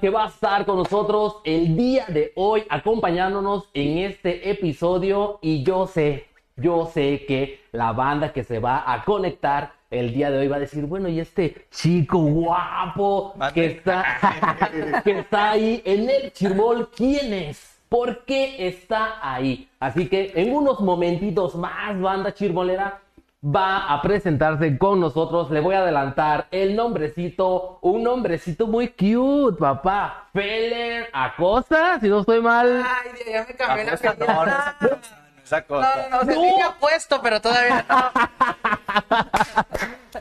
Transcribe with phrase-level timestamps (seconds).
[0.00, 5.64] que va a estar con nosotros el día de hoy acompañándonos en este episodio y
[5.64, 10.38] yo sé, yo sé que la banda que se va a conectar el día de
[10.38, 16.08] hoy va a decir, bueno, y este chico guapo que está, que está ahí en
[16.08, 17.78] el chirmol, ¿quién es?
[17.88, 19.68] ¿Por qué está ahí?
[19.80, 23.00] Así que en unos momentitos más, banda chirmolera,
[23.44, 25.50] va a presentarse con nosotros.
[25.50, 30.28] Le voy a adelantar el nombrecito, un nombrecito muy cute, papá.
[30.32, 32.82] Feller Acosta, si no estoy mal.
[32.84, 34.98] Ay, ya me cambié la no, no, no,
[35.60, 36.08] No, cosa.
[36.10, 36.34] no, no, se
[36.80, 38.10] puesto, pero todavía no.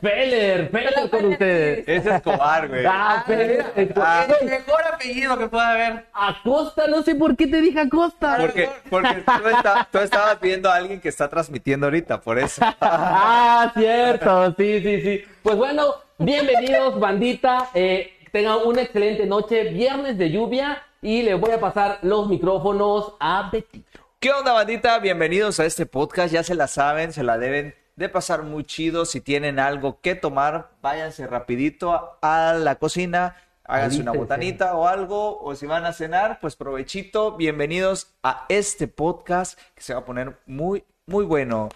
[0.03, 1.87] Feller, Feller con ustedes.
[1.87, 2.85] Es Escobar, güey.
[2.85, 3.65] Ah, Feller.
[3.95, 4.25] Ah.
[4.27, 6.05] Es el mejor apellido que pueda haber.
[6.11, 8.35] Acosta, no sé por qué te dije Acosta.
[8.37, 12.61] Porque, porque tú, esta- tú estabas viendo a alguien que está transmitiendo ahorita, por eso.
[12.81, 15.23] Ah, cierto, sí, sí, sí.
[15.41, 17.69] Pues bueno, bienvenidos, bandita.
[17.73, 23.13] Eh, tengan una excelente noche, viernes de lluvia, y le voy a pasar los micrófonos
[23.21, 23.85] a Betty.
[24.19, 24.99] ¿Qué onda, bandita?
[24.99, 26.33] Bienvenidos a este podcast.
[26.33, 29.05] Ya se la saben, se la deben de pasar muy chido.
[29.05, 35.39] Si tienen algo que tomar, váyanse rapidito a, la cocina, háganse una botanita o algo.
[35.41, 37.35] O si van a cenar, pues provechito.
[37.37, 41.69] Bienvenidos a este podcast que se va a poner muy, muy bueno.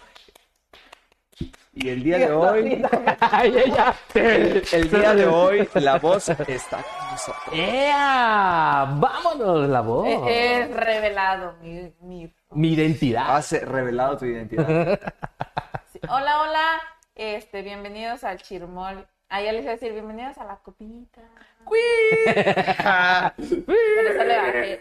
[1.72, 2.82] Y el día de hoy,
[3.20, 3.94] Ay, ella.
[4.14, 7.54] el día de hoy, la voz está con nosotros.
[7.54, 8.88] ¡Ea!
[8.98, 10.08] ¡Vámonos, la voz!
[10.28, 13.36] Es revelado mi, mi- Mi identidad.
[13.36, 14.98] Has revelado tu identidad.
[16.06, 16.80] Hola, hola.
[17.14, 19.06] Este, bienvenidos al Chirmol.
[19.28, 21.20] Ah, ya les iba a decir bienvenidos a la copita.
[21.64, 21.76] Por
[24.06, 24.80] eso le bajé.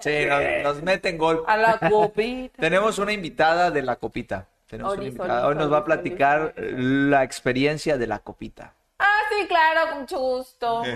[0.00, 0.42] Sí, nos,
[0.74, 1.44] nos meten gol.
[1.46, 2.60] A la copita.
[2.60, 4.46] Tenemos una invitada de la copita.
[4.66, 5.46] Tenemos una Olis, invitada.
[5.46, 8.74] olis, Hoy nos va a platicar la experiencia de la copita.
[8.98, 10.82] Ah, sí, claro, con mucho gusto.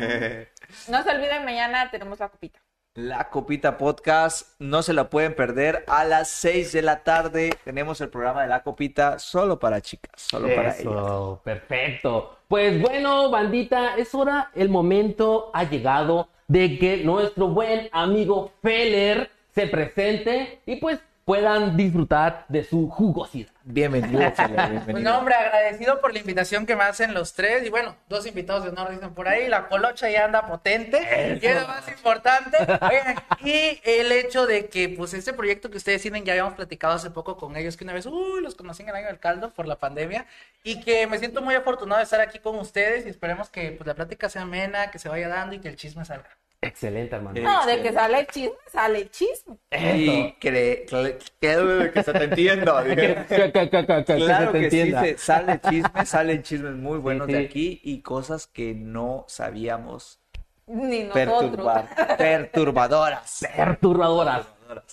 [0.89, 2.61] No se olviden, mañana tenemos la copita.
[2.99, 5.85] La Copita Podcast, no se la pueden perder.
[5.87, 10.21] A las 6 de la tarde tenemos el programa de la Copita solo para chicas,
[10.21, 11.39] solo para ellas.
[11.45, 12.39] Perfecto.
[12.49, 19.31] Pues bueno, bandita, es hora, el momento ha llegado de que nuestro buen amigo Feller
[19.55, 23.51] se presente y pues puedan disfrutar de su jugosidad.
[23.63, 25.19] Bienvenido, Pues bienvenido.
[25.19, 27.67] hombre, agradecido por la invitación que me hacen los tres.
[27.67, 29.47] Y bueno, dos invitados de honor dicen por ahí.
[29.47, 31.39] La colocha ya anda potente.
[31.43, 32.57] Y es lo más importante.
[32.81, 36.95] Oigan, y el hecho de que, pues, este proyecto que ustedes tienen, ya habíamos platicado
[36.95, 39.51] hace poco con ellos, que una vez, uy, los conocí en el año del caldo
[39.51, 40.25] por la pandemia.
[40.63, 43.05] Y que me siento muy afortunado de estar aquí con ustedes.
[43.05, 45.77] Y esperemos que, pues, la plática sea amena, que se vaya dando y que el
[45.77, 46.31] chisme salga.
[46.61, 47.39] Excelente, hermano.
[47.39, 49.55] Eh, No, de que sale el chisme, sale el chisme.
[49.71, 52.83] Y cre- cre- que, que se te entienda.
[52.85, 56.73] Que- que- que- que- que Claro se te que sí, se- sale chisme, salen chismes
[56.75, 57.33] muy buenos sí.
[57.35, 60.19] de aquí y cosas que no sabíamos
[60.67, 61.15] Ni nosotros.
[61.41, 63.47] perturbar, perturbadoras.
[63.57, 64.47] Perturbadoras.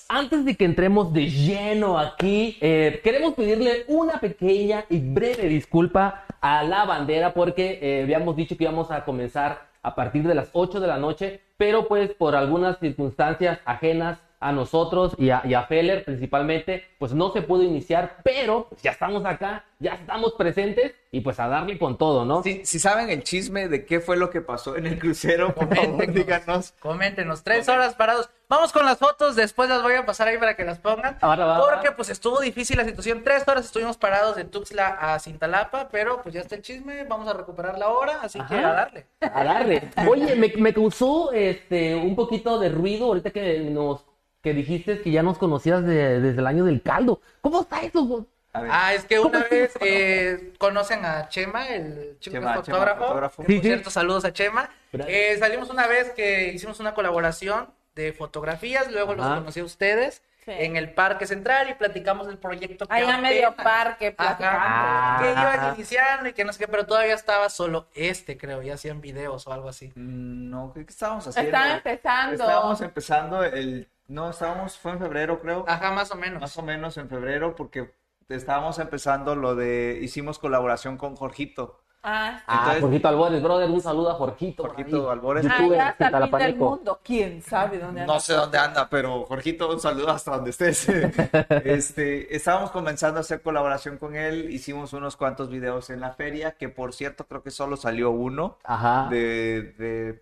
[0.08, 6.26] Antes de que entremos de lleno aquí, eh, queremos pedirle una pequeña y breve disculpa
[6.40, 10.50] a la bandera porque eh, habíamos dicho que íbamos a comenzar a partir de las
[10.54, 15.54] 8 de la noche, pero pues por algunas circunstancias ajenas a nosotros y a, y
[15.54, 20.34] a Feller principalmente, pues no se pudo iniciar, pero pues, ya estamos acá, ya estamos
[20.34, 22.44] presentes y pues a darle con todo, ¿no?
[22.44, 25.74] Si, si saben el chisme de qué fue lo que pasó en el crucero, por
[25.74, 26.74] favor, díganos.
[26.80, 28.30] Coméntenos, tres horas parados.
[28.48, 31.18] Vamos con las fotos, después las voy a pasar ahí para que las pongan.
[31.22, 31.96] Ahora va, porque va.
[31.96, 33.24] pues estuvo difícil la situación.
[33.24, 37.28] Tres horas estuvimos parados de Tuxtla a Cintalapa, pero pues ya está el chisme, vamos
[37.28, 39.08] a recuperar la hora, así que a darle.
[39.22, 39.90] A darle.
[40.08, 44.06] Oye, me, me causó este un poquito de ruido ahorita que nos
[44.46, 47.20] que dijiste que ya nos conocías de- desde el año del caldo.
[47.42, 48.28] ¿Cómo está eso?
[48.54, 52.56] A Ah, es que una ¿Cómo vez eh, conocen a Chema, el chico que Chema,
[52.56, 53.02] es Chema, fotógrafo.
[53.08, 53.42] fotógrafo.
[53.44, 53.68] Que, Sí, por sí.
[53.70, 54.70] cierto, saludos a Chema.
[54.94, 60.22] Eh, salimos una vez que hicimos una colaboración de fotografías, luego los conocí a ustedes
[60.46, 60.52] Sí.
[60.52, 64.58] en el Parque Central y platicamos del proyecto que Allá medio apenas- parque, platicando.
[64.62, 65.18] Ah.
[65.20, 68.76] que iban iniciando y que no sé qué, pero todavía estaba solo este, creo, ya
[68.76, 69.88] hacían videos o algo así.
[69.96, 71.50] mm, no, ¿qué, qué estábamos haciendo?
[71.50, 72.44] Estaba empezando.
[72.44, 73.90] Estábamos empezando el...
[74.08, 75.66] No, estábamos, fue en febrero, creo.
[75.68, 76.42] Ajá, más o menos.
[76.42, 77.96] Más o menos en febrero, porque
[78.30, 80.00] estábamos empezando lo de...
[80.02, 81.85] Hicimos colaboración con Jorgito.
[82.08, 82.44] Ah, sí.
[82.48, 84.64] Ah, Jorgito Albores, brother, un saludo a Jorgito.
[84.64, 85.10] por Jorgito.
[85.10, 85.46] Albores.
[85.50, 87.00] Ah, youtuber ya hasta el fin del mundo.
[87.04, 88.14] ¿Quién sabe dónde anda?
[88.14, 90.88] No sé dónde anda, pero Jorgito, un saludo hasta donde estés.
[91.66, 96.52] Este, estábamos comenzando a hacer colaboración con él, hicimos unos cuantos videos en la feria,
[96.52, 99.08] que por cierto creo que solo salió uno Ajá.
[99.10, 100.14] de, de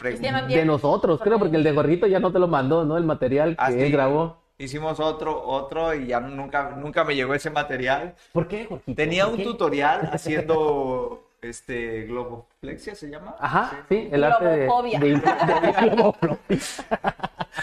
[0.47, 2.97] De nosotros, creo, porque el de Jorgito ya no te lo mandó, ¿no?
[2.97, 4.37] El material que Ah, él grabó.
[4.57, 8.15] Hicimos otro, otro y ya nunca, nunca me llegó ese material.
[8.31, 8.95] ¿Por qué, Jorgito?
[8.95, 9.43] Tenía ¿Por un qué?
[9.43, 12.05] tutorial haciendo este
[12.63, 13.35] globoplexia se llama.
[13.39, 16.59] Ajá, sí, el arte de, de- de-.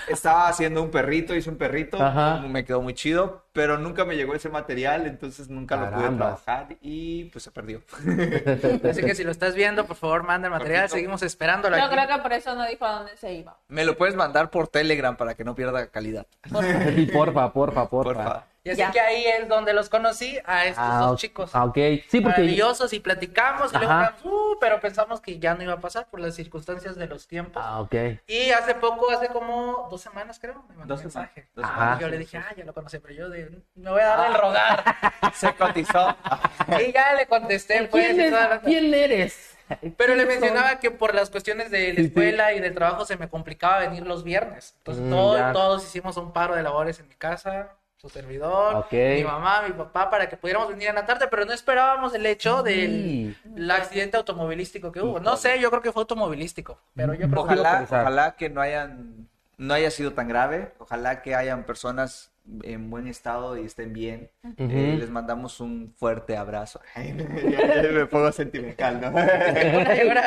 [0.08, 2.38] Estaba haciendo un perrito, hice un perrito, Ajá.
[2.47, 6.69] me quedó muy chido, pero nunca me llegó ese material, entonces nunca lo pude trabajar
[6.81, 7.82] y pues se perdió.
[8.88, 10.82] Así que si lo estás viendo, por favor, manda el material.
[10.82, 10.94] Jorgito.
[10.97, 11.94] Seguimos esperándolo Yo aquí.
[11.96, 13.56] creo que por eso no dijo a dónde se iba.
[13.69, 16.26] Me lo puedes mandar por Telegram para que no pierda calidad.
[16.94, 17.91] Sí, porfa, porfa, porfa.
[18.25, 18.44] Porfa.
[18.62, 18.91] Y así Ya.
[18.91, 21.50] que ahí es donde los conocí a estos Ah, dos chicos.
[21.55, 21.75] Ah, ok.
[22.08, 23.94] Sí, porque Maravillosos y platicamos y luego
[24.25, 27.63] "Uh", pero pensamos que ya no iba a pasar por las circunstancias de los tiempos.
[27.65, 27.95] Ah, ok.
[28.27, 31.49] Y hace poco, hace como dos semanas creo, me mandó un mensaje.
[31.55, 31.75] dos Ajá.
[31.75, 31.99] semanas.
[31.99, 34.31] Y yo le dije, ah, ya lo conocí, pero yo de- me voy a dar
[34.31, 34.85] el rogar.
[35.35, 36.17] Se cotizó.
[36.89, 39.57] y ya le contesté, pues, ¿Quién, y es- toda la- ¿Quién eres?
[39.97, 42.07] Pero le mencionaba que por las cuestiones de la Sí, sí.
[42.09, 44.75] escuela y del trabajo se me complicaba venir los viernes.
[44.79, 49.23] Entonces Mm, todo- todos hicimos un paro de labores en mi casa, su servidor, mi
[49.23, 52.62] mamá, mi papá, para que pudiéramos venir en la tarde, pero no esperábamos el hecho
[52.62, 55.20] del el accidente automovilístico que hubo.
[55.20, 57.52] No sé, yo creo que fue automovilístico, pero yo creo que...
[57.52, 58.00] Ojalá, pensar.
[58.00, 60.73] ojalá que no hayan, no haya sido tan grave.
[60.79, 62.32] Ojalá que hayan personas
[62.62, 64.31] en buen estado y estén bien.
[64.56, 66.81] Eh, les mandamos un fuerte abrazo.
[66.94, 69.12] Ay, no, ya, ya me pongo sentimental, ¿no?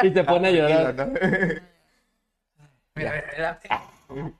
[0.03, 0.93] y te pone a llorar.
[0.93, 1.07] ¿no?
[2.93, 4.33] Mira, mira, mira.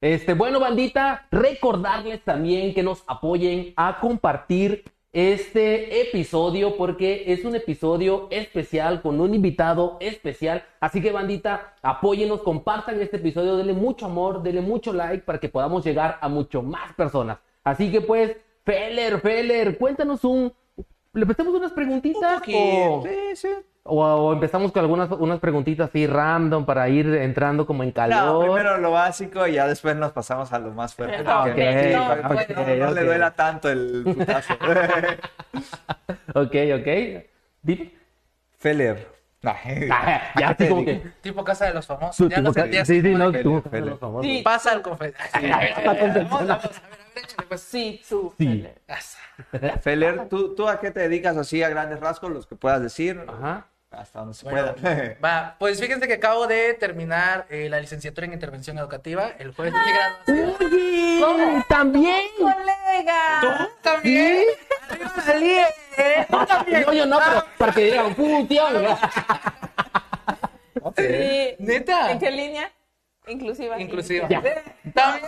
[0.00, 7.54] Este, bueno, bandita, recordarles también que nos apoyen a compartir este episodio porque es un
[7.54, 10.64] episodio especial con un invitado especial.
[10.80, 15.50] Así que, bandita, apóyenos, compartan este episodio, denle mucho amor, denle mucho like para que
[15.50, 17.38] podamos llegar a mucho más personas.
[17.62, 20.50] Así que, pues, Feller, Feller, cuéntanos un.
[21.12, 22.40] ¿Le prestamos unas preguntitas?
[22.54, 23.48] o, Sí, sí.
[23.84, 27.94] O- o empezamos con algunas unas preguntitas así random para ir entrando como en No,
[27.94, 28.44] calor?
[28.44, 31.18] primero lo básico y ya después nos pasamos a lo más fuerte.
[31.18, 34.54] No, para que ok, no, no le duela tanto el putazo.
[36.34, 37.24] Ok, ok.
[37.62, 37.92] Dime.
[38.58, 39.08] Feller.
[39.42, 39.54] No.
[39.90, 41.02] Ah, ya así como que.
[41.22, 42.16] Tipo Casa de los Famosos.
[42.16, 43.62] Tú, Ya que- sí, sí, no, tú.
[43.70, 43.86] Fele.
[43.90, 44.26] los famosos.
[44.30, 44.42] Sí.
[44.44, 45.74] Pasa al confesionario.
[45.84, 46.70] Vamos, vamos, a ver, a ver,
[47.24, 47.60] échale, pues.
[47.62, 48.34] Sí, tú.
[48.38, 48.66] Sí.
[49.80, 52.30] Feller, ¿tú, ¿tú a qué te dedicas así a grandes rasgos?
[52.30, 53.24] Los que puedas decir.
[53.26, 53.66] Ajá.
[53.90, 55.16] Hasta donde se Bueno, pueda.
[55.24, 59.32] va, pues fíjense que acabo de terminar eh, la licenciatura en intervención educativa.
[59.38, 61.22] El jueves de mi graduación.
[61.24, 62.26] Oye, también.
[62.38, 63.40] ¡Colega!
[63.40, 63.48] ¿Tú
[63.82, 64.44] también?
[65.96, 66.26] ¿eh?
[66.30, 66.84] ¿Tú también?
[66.86, 68.16] No, yo no, pero para que digan.
[70.96, 71.56] Sí.
[71.58, 72.12] ¿Neta?
[72.12, 72.72] ¿En qué línea?
[73.26, 73.80] Inclusiva.
[73.80, 74.28] Inclusiva.
[74.28, 74.42] Ya.
[74.94, 75.26] También.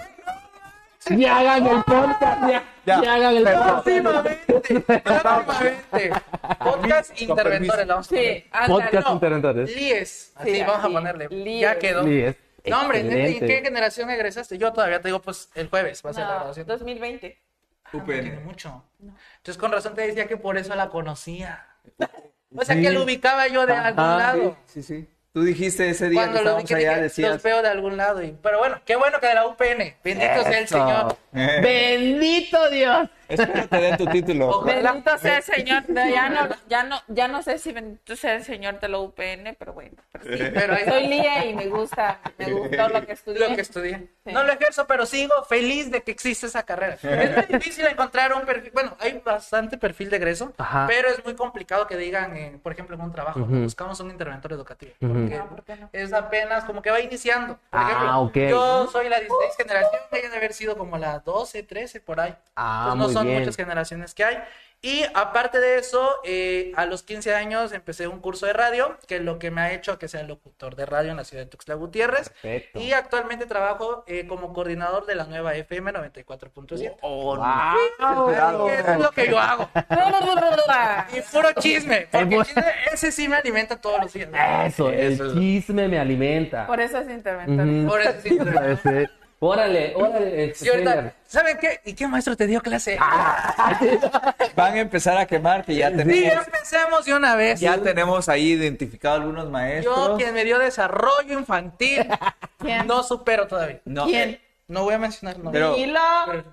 [1.10, 2.64] Ya hagan el podcast, ya.
[2.86, 3.02] Ya.
[3.02, 3.84] Ya hagan el podcast.
[3.84, 5.00] Próximamente.
[5.00, 6.12] Próximamente.
[6.58, 7.86] Podcast interventores.
[7.86, 8.44] la vamos a Sí, poner.
[8.52, 8.84] ándale.
[8.84, 9.76] Podcast No, Interventores.
[9.76, 10.32] Lies.
[10.36, 11.28] Así Sí, vamos a ponerle.
[11.28, 11.60] Lies.
[11.60, 12.04] Ya quedó.
[12.04, 13.46] Sí, es No, hombre, neta, ¿y en excelente.
[13.46, 14.58] qué generación egresaste?
[14.58, 16.66] Yo todavía te digo, pues el jueves va a ser la No, graduación.
[16.66, 17.38] 2020.
[17.84, 18.20] Ah, no UPN.
[18.22, 18.84] tiene mucho.
[19.00, 21.66] Entonces, con razón te decía que por eso la conocía.
[22.54, 22.82] O sea, Sí.
[22.82, 24.56] que lo ubicaba yo de algún Ajá, lado.
[24.66, 25.08] Sí, sí.
[25.34, 27.32] Tú dijiste ese día Cuando que estábamos ubiqué, allá, dije, decías.
[27.32, 28.22] los veo de algún lado.
[28.22, 28.36] Y...
[28.42, 29.94] Pero bueno, qué bueno que de la UPN.
[30.04, 30.68] Bendito sea el.
[30.68, 31.16] Señor.
[31.32, 33.08] Bendito Dios.
[33.32, 34.48] Espero te den tu título.
[34.48, 34.92] Ojalá.
[34.92, 35.82] Bendito sea el Señor.
[35.88, 38.98] No, ya, no, ya, no, ya no sé si bendito sea el Señor de la
[38.98, 39.96] UPN, pero bueno.
[40.12, 40.44] pero sí.
[40.54, 43.48] Pero Soy Lía y me gusta, me gustó lo que estudié.
[43.48, 44.08] lo que estudié.
[44.24, 44.32] Sí.
[44.32, 46.94] No lo ejerzo, pero sigo feliz de que existe esa carrera.
[47.02, 48.70] Es muy difícil encontrar un perfil.
[48.72, 50.86] Bueno, hay bastante perfil de egreso, Ajá.
[50.88, 53.62] pero es muy complicado que digan, eh, por ejemplo, en un trabajo, Ujú.
[53.62, 54.92] buscamos un interventor educativo.
[55.00, 55.12] Ujú.
[55.12, 55.88] Porque No, ¿por qué no?
[55.92, 57.54] es apenas como que va iniciando.
[57.70, 58.36] Por Ah, ejemplo, ok.
[58.50, 62.34] yo soy la 16 generación, ella debe haber sido como la 12, 13, por ahí.
[62.56, 63.38] Ah, Pues no muy son bien.
[63.40, 64.38] muchas generaciones que hay.
[64.84, 69.16] Y aparte de eso, eh, a los 15 años empecé un curso de radio, que
[69.18, 71.48] es lo que me ha hecho que sea locutor de radio en la ciudad de
[71.50, 72.30] Tuxtla Gutiérrez.
[72.30, 72.80] Perfecto.
[72.80, 76.96] Y actualmente trabajo eh, como coordinador de la nueva FM 94.7.
[77.00, 77.76] Oh, no.
[78.00, 78.68] Wow.
[78.70, 79.68] Es, es lo que yo hago.
[81.16, 84.28] Y puro chisme, porque el chisme, ese sí me alimenta todos los días.
[84.66, 86.66] Eso, el Eso es- chisme me alimenta.
[86.66, 87.06] Por eso es.
[87.06, 87.86] Ujú.
[87.88, 88.38] Por eso sí.
[88.66, 89.10] Ese.
[89.44, 90.44] Órale, órale.
[90.44, 91.14] este, Y ahorita, Feller.
[91.26, 91.80] ¿saben qué?
[91.84, 92.96] ¿Y qué maestro te dio clase?
[94.54, 97.58] Van a empezar a quemar que ya sí, tenemos, empecemos de una vez.
[97.58, 99.96] ya tenemos ahí identificado algunos maestros.
[100.10, 102.06] Yo, quien me dio desarrollo infantil,
[102.60, 102.86] ¿Quién?
[102.86, 103.80] no supero todavía.
[103.84, 104.40] No, ¿Quién?
[104.68, 105.64] No voy a mencionar nombres.
[105.74, 106.44] Pero-.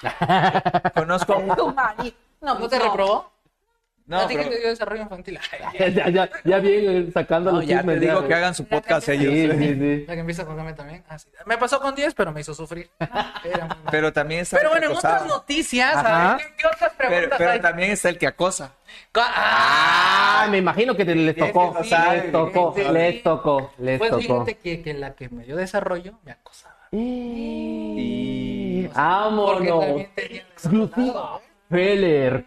[0.00, 1.34] Pero- conozco.
[1.54, 1.74] Tu.
[2.40, 2.84] No, ¿No te no.
[2.84, 3.30] reprobó?
[4.06, 5.38] No, ¿A ti pero- quién te dio desarrollo infantil?
[5.78, 8.00] Ya, ya, ya, ya viene sacando no, los ya chismes.
[8.00, 8.28] te digo ya.
[8.28, 9.32] que hagan su podcast Sí, ellos.
[9.56, 10.04] sí, sí.
[10.06, 11.02] La que empieza con Game también.
[11.08, 11.28] Ah, sí.
[11.46, 12.90] Me pasó con 10, pero me hizo sufrir.
[13.44, 13.78] Era.
[13.90, 15.14] Pero también está Pero el bueno, que en acosaba.
[15.16, 17.60] otras noticias, a ver, ¿qué, qué otras Pero, preguntas pero hay?
[17.60, 18.72] también está el que acosa.
[19.14, 21.74] Ah, Ah, me imagino que te- les Bien tocó.
[21.80, 24.20] que sabe, Les tocó, bien que- les tocó, les pues tocó.
[24.22, 26.74] fíjate que, que la que me dio desarrollo me acosaba.
[26.92, 28.82] Y...
[28.88, 29.80] Porque Vámonos.
[29.86, 31.40] también tenía Exclusiva.
[31.70, 32.44] Feller.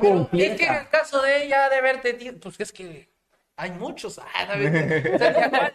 [0.00, 0.54] Completa.
[0.54, 3.08] Es que en el caso de ella, de verte, tío, pues es que
[3.56, 4.18] hay muchos.
[4.18, 5.70] Ah.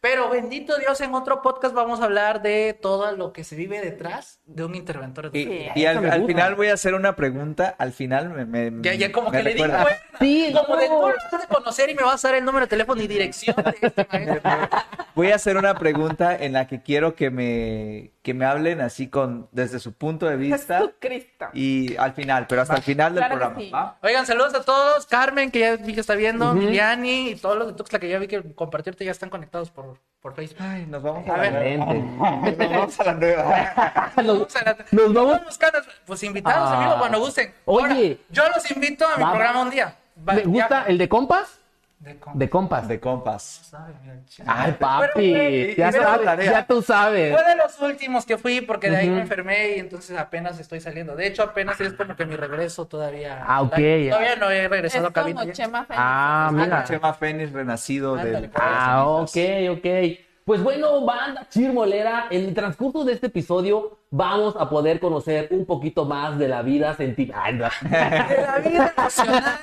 [0.00, 3.80] Pero bendito Dios, en otro podcast vamos a hablar de todo lo que se vive
[3.80, 5.30] detrás de un interventor.
[5.32, 7.74] Y, y al, al final voy a hacer una pregunta.
[7.78, 8.44] Al final me.
[8.70, 9.98] me- Ya, ya como me que le digo, recuerda.
[10.20, 10.94] Sí, como de no.
[11.00, 13.06] tú lo vas a conocer y me vas a dar el número de teléfono y
[13.06, 14.50] dirección de este maestro.
[15.14, 19.08] Voy a hacer una pregunta en la que quiero que me, que me hablen así
[19.08, 21.46] con desde su punto de vista Jesucristo.
[21.52, 23.60] y al final, pero hasta el final del Claro programa.
[23.60, 23.70] sí.
[23.70, 23.98] ¿va?
[24.02, 25.04] Oigan, saludos a todos.
[25.06, 28.18] Carmen, que ya vi que está viendo, Liliani y todos los de Tuxtla que ya
[28.18, 30.56] vi que compartirte ya están conectados por, por Facebook.
[30.62, 31.78] Ay, nos vamos a, ver.
[31.78, 34.12] Nos vamos a la nueva.
[34.16, 35.44] Nos, Vamos a nos vamos.
[35.44, 36.80] Buscando, pues invitados Ah.
[36.80, 37.52] vivo cuando gusten.
[37.66, 37.84] Oye.
[37.86, 37.96] Ahora,
[38.30, 39.30] yo los invito a mi Va.
[39.32, 39.96] programa un día.
[40.26, 40.84] Va, ¿Me gusta ya.
[40.86, 41.60] el de compas?
[42.04, 42.86] De com- De compas.
[42.88, 43.72] De compas.
[44.46, 45.74] Ay, papi.
[45.76, 47.34] Ya, sabes, ya tú sabes.
[47.34, 50.80] Fue de los últimos que fui porque de ahí me enfermé y entonces apenas estoy
[50.80, 51.16] saliendo.
[51.16, 53.42] De hecho, apenas es como que mi regreso todavía.
[53.46, 53.70] Ah, ok.
[53.70, 55.40] Todavía no he Es regresado a cabina.
[55.40, 55.54] como ya.
[55.54, 55.98] Chema Fénix.
[56.04, 56.52] Ah, Ajá.
[56.52, 56.84] mira.
[56.84, 58.50] Chema Fénix renacido Ándale, del.
[58.50, 58.64] pues.
[58.66, 59.36] Ah, ok,
[59.78, 59.86] ok.
[60.44, 65.64] Pues bueno, banda chirmolera, en el transcurso de este episodio vamos a poder conocer un
[65.64, 69.58] poquito más de la vida sentimental, De la vida emocional.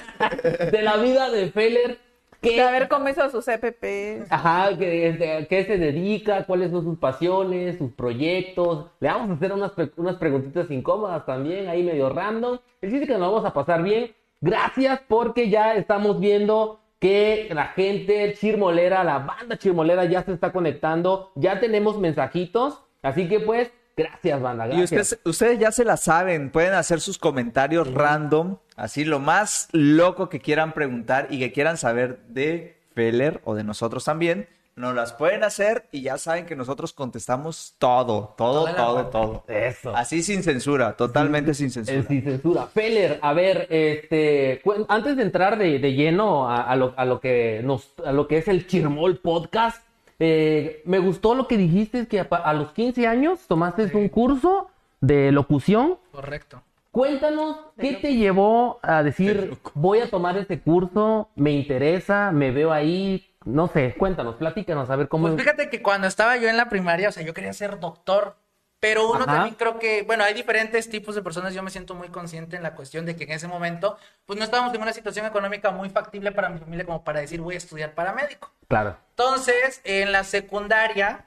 [0.72, 2.00] de la vida de Feller,
[2.42, 4.32] que, haber cómo hizo sus EPPs.
[4.32, 8.88] ajá, que, qué se dedica, cuáles son sus pasiones, sus proyectos.
[9.00, 12.58] Le vamos a hacer unas, unas preguntitas incómodas también, ahí medio random.
[12.82, 14.12] El chiste que nos vamos a pasar bien.
[14.42, 20.52] Gracias porque ya estamos viendo que la gente chirmolera, la banda chirmolera ya se está
[20.52, 23.72] conectando, ya tenemos mensajitos, así que pues,
[24.04, 29.06] gracias banda, Y ustedes, ustedes ya se la saben, pueden hacer sus comentarios random, así
[29.06, 34.04] lo más loco que quieran preguntar y que quieran saber de Feller o de nosotros
[34.04, 39.06] también, nos las pueden hacer y ya saben que nosotros contestamos todo, todo, Toda todo,
[39.08, 39.44] todo.
[39.48, 39.96] Eso.
[39.96, 41.98] Así sin censura, totalmente sin censura.
[41.98, 42.68] El sin censura.
[42.68, 47.20] Feller, a ver, este, antes de entrar de, de lleno a, a lo, a lo
[47.20, 49.84] que nos, a lo que es el Chirmol Podcast,
[50.24, 55.32] eh, me gustó lo que dijiste, que a, los 15 años tomaste un curso de
[55.32, 55.98] locución.
[56.12, 56.62] Correcto.
[56.92, 62.72] Cuéntanos, ¿qué te llevó a decir, voy a tomar este curso, me interesa, me veo
[62.72, 63.34] ahí?
[63.46, 65.28] No sé, cuéntanos, platícanos, a ver cómo...
[65.28, 68.36] Pues fíjate que cuando estaba yo en la primaria, o sea, yo quería ser doctor,
[68.82, 69.26] pero uno Ajá.
[69.28, 72.64] también creo que, bueno, hay diferentes tipos de personas, yo me siento muy consciente en
[72.64, 73.96] la cuestión de que en ese momento,
[74.26, 77.42] pues no estábamos en una situación económica muy factible para mi familia como para decir
[77.42, 78.52] voy a estudiar paramédico.
[78.68, 78.98] Claro.
[79.12, 81.26] Entonces, en la secundaria,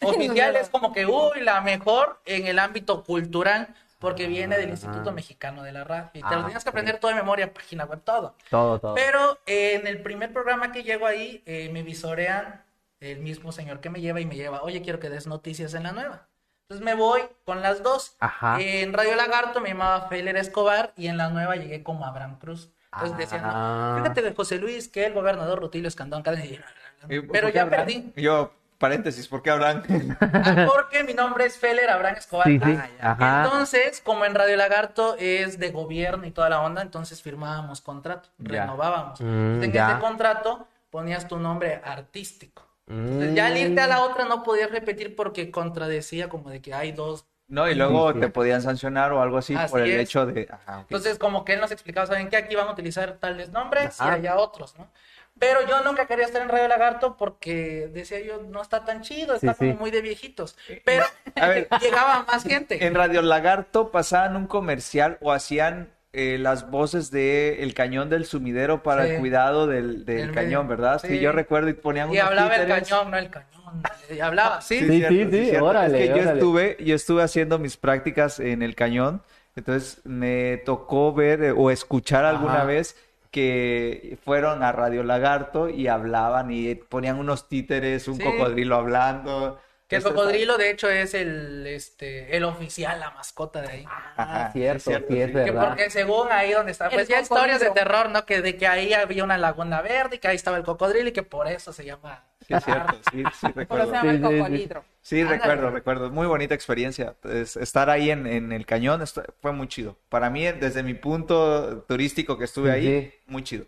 [0.30, 5.12] oficial es como que, uy, la mejor en el ámbito cultural, porque viene del Instituto
[5.12, 6.08] Mexicano de la Radio.
[6.14, 8.34] Y te lo Ah, tenías que aprender todo de memoria, página web, todo.
[8.48, 8.94] Todo, todo.
[8.94, 12.64] Pero eh, en el primer programa que llego ahí, eh, me visorean
[13.00, 15.82] el mismo señor que me lleva y me lleva, oye, quiero que des noticias en
[15.82, 16.26] la nueva.
[16.68, 18.16] Entonces me voy con las dos.
[18.20, 18.58] Ajá.
[18.60, 22.70] En Radio Lagarto me llamaba Feller Escobar y en la nueva llegué como Abraham Cruz.
[22.92, 23.94] Entonces decían, Ah.
[23.98, 27.62] no, fíjate de José Luis que el gobernador Rutilio Escandón Cárdenas", y- ¿Y Pero ya
[27.62, 27.86] Abraham?
[27.86, 28.12] perdí.
[28.16, 29.82] Yo, paréntesis, ¿por qué Abraham?
[30.20, 32.46] Ah, Porque mi nombre es Feller Abraham Escobar.
[32.48, 32.78] Sí, sí.
[33.00, 33.42] Ah.
[33.44, 38.28] Entonces, como en Radio Lagarto es de gobierno y toda la onda, entonces firmábamos contrato,
[38.38, 38.62] Ya.
[38.62, 39.20] renovábamos.
[39.20, 39.90] Mm, Entonces, en ya.
[39.92, 42.66] ese contrato ponías tu nombre artístico.
[42.88, 43.34] Entonces, Mm.
[43.36, 46.90] ya al irte a la otra no podías repetir porque contradecía como de que hay
[46.90, 47.24] dos.
[47.46, 48.20] No, y luego Sí, sí.
[48.20, 50.00] te podían sancionar o algo así Así por el es.
[50.02, 50.48] hecho de...
[50.50, 50.80] Ajá.
[50.82, 52.36] Entonces, como que él nos explicaba, ¿saben qué?
[52.36, 54.12] Aquí van a utilizar tales nombres Ajá.
[54.12, 54.88] y allá otros, ¿no?
[55.40, 59.34] Pero yo nunca quería estar en Radio Lagarto porque decía yo, no está tan chido,
[59.34, 59.78] está Sí, como sí.
[59.80, 60.56] muy de viejitos.
[60.84, 61.04] Pero
[61.34, 62.84] A ver, llegaba más gente.
[62.86, 68.24] en Radio Lagarto pasaban un comercial o hacían eh, las voces de el cañón del
[68.26, 69.10] sumidero para Sí.
[69.12, 70.68] el cuidado del, del cañón.
[70.68, 71.00] ¿verdad?
[71.00, 71.08] Sí.
[71.08, 71.18] Sí.
[71.20, 73.82] yo recuerdo y ponían Y hablaba el cañón, no el cañón.
[74.14, 74.80] Y hablaba, ¿sí?
[74.80, 75.64] Sí, sí, sí, cierto.
[75.64, 79.22] órale, Es que yo estuve, yo estuve haciendo mis prácticas en el cañón,
[79.54, 82.64] entonces me tocó ver eh, o escuchar alguna Ajá.
[82.64, 82.96] vez
[83.30, 88.22] que fueron a Radio Lagarto y hablaban y ponían unos títeres, un Sí.
[88.24, 89.58] cocodrilo hablando.
[89.90, 93.84] Que el cocodrilo, de hecho, es el, este, el oficial, la mascota de ahí.
[94.16, 95.26] Ah, cierto, es cierto, sí, es.
[95.30, 95.68] Que verdad.
[95.68, 97.90] porque según ahí donde está, El pues ya historias de cocodrilo.
[97.92, 98.24] terror, ¿no?
[98.24, 101.12] Que de que ahí había una laguna verde y que ahí estaba el cocodrilo y
[101.12, 102.24] que por eso se llama.
[102.46, 103.86] Sí, es cierto, sí, sí Por eso recuerdo.
[103.86, 104.38] se llama el Sí, sí, sí.
[104.38, 104.84] cocodrilo.
[105.02, 106.10] Sí, recuerdo, recuerdo.
[106.10, 107.16] Muy bonita experiencia.
[107.24, 109.96] Es- estar ahí en, en el cañón esto- fue muy chido.
[110.08, 113.14] Para mí, desde mi punto turístico que estuve ahí, sí.
[113.26, 113.66] muy chido.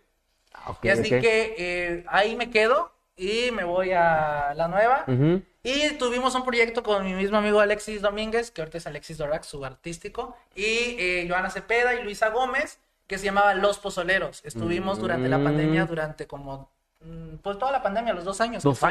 [0.55, 5.05] Ah, ok, Y así que eh, ahí me quedo y me voy a la nueva.
[5.63, 9.47] Y tuvimos un proyecto con mi mismo amigo Alexis Domínguez, que ahorita es Alexis Dorax,
[9.47, 14.45] su artístico, y eh, Joana Cepeda y Luisa Gómez, que se llamaba Los Pozoleros.
[14.45, 15.45] Estuvimos durante la Mm.
[15.45, 18.63] pandemia, durante como, mm, pues toda la pandemia, los dos años.
[18.63, 18.89] Dos estuvo.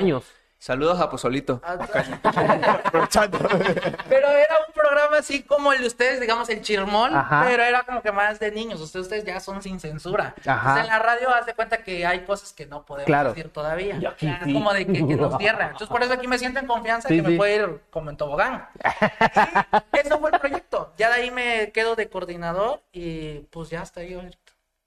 [0.62, 1.60] Saludos a Pozolito.
[1.65, 1.74] Ah,
[2.86, 3.39] Aprovechando.
[3.39, 7.46] Pero era un programa así como el de ustedes, digamos, el Chirmol, Ajá.
[7.48, 8.80] pero era como que más de niños.
[8.80, 10.36] Ustedes, ustedes ya son sin censura.
[10.46, 10.70] Ajá.
[10.70, 13.30] Entonces, en la radio haz de cuenta que hay cosas que no podemos Claro.
[13.30, 13.98] decir todavía.
[14.00, 14.53] Y aquí es sí.
[14.53, 15.70] como de que, que nos cierran.
[15.72, 17.38] Entonces, por eso aquí me siento en confianza Sí, que me sí.
[17.38, 18.68] puedo ir como en tobogán.
[19.94, 20.94] Y eso fue el proyecto.
[20.98, 24.38] Ya de ahí me quedo de coordinador y pues ya está ahí ahorita.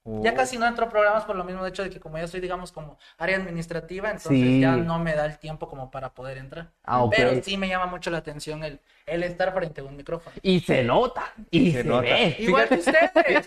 [0.07, 0.35] Ya Oh.
[0.35, 2.41] casi no entro a programas por lo mismo de hecho de que como ya soy,
[2.41, 4.61] digamos, como área administrativa, entonces Sí.
[4.61, 6.73] ya no me da el tiempo como para poder entrar.
[6.83, 7.15] Ah, ok.
[7.17, 10.35] Pero sí me llama mucho la atención el, el estar frente a un micrófono.
[10.43, 11.33] Y se nota.
[11.51, 12.03] Y Se se, nota.
[12.03, 12.37] ve.
[12.39, 13.47] Igual que ustedes.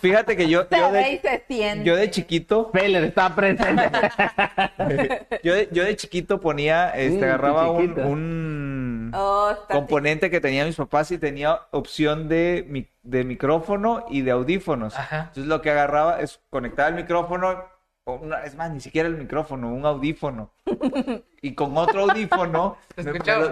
[0.00, 1.84] Fíjate que yo, Se yo, ve y de, se siente.
[1.84, 3.82] yo de chiquito, Feller está presente.
[5.42, 10.66] yo de, yo de chiquito ponía, este, Mm, agarraba un, un Oh, componente que tenían
[10.66, 14.94] mis papás y tenía opción de, mi- de micrófono y de audífonos.
[14.96, 15.18] Ajá.
[15.28, 17.64] Entonces lo que agarraba es conectar el micrófono,
[18.06, 20.50] una- es más, ni siquiera el micrófono, un audífono.
[21.42, 22.76] Y con otro audífono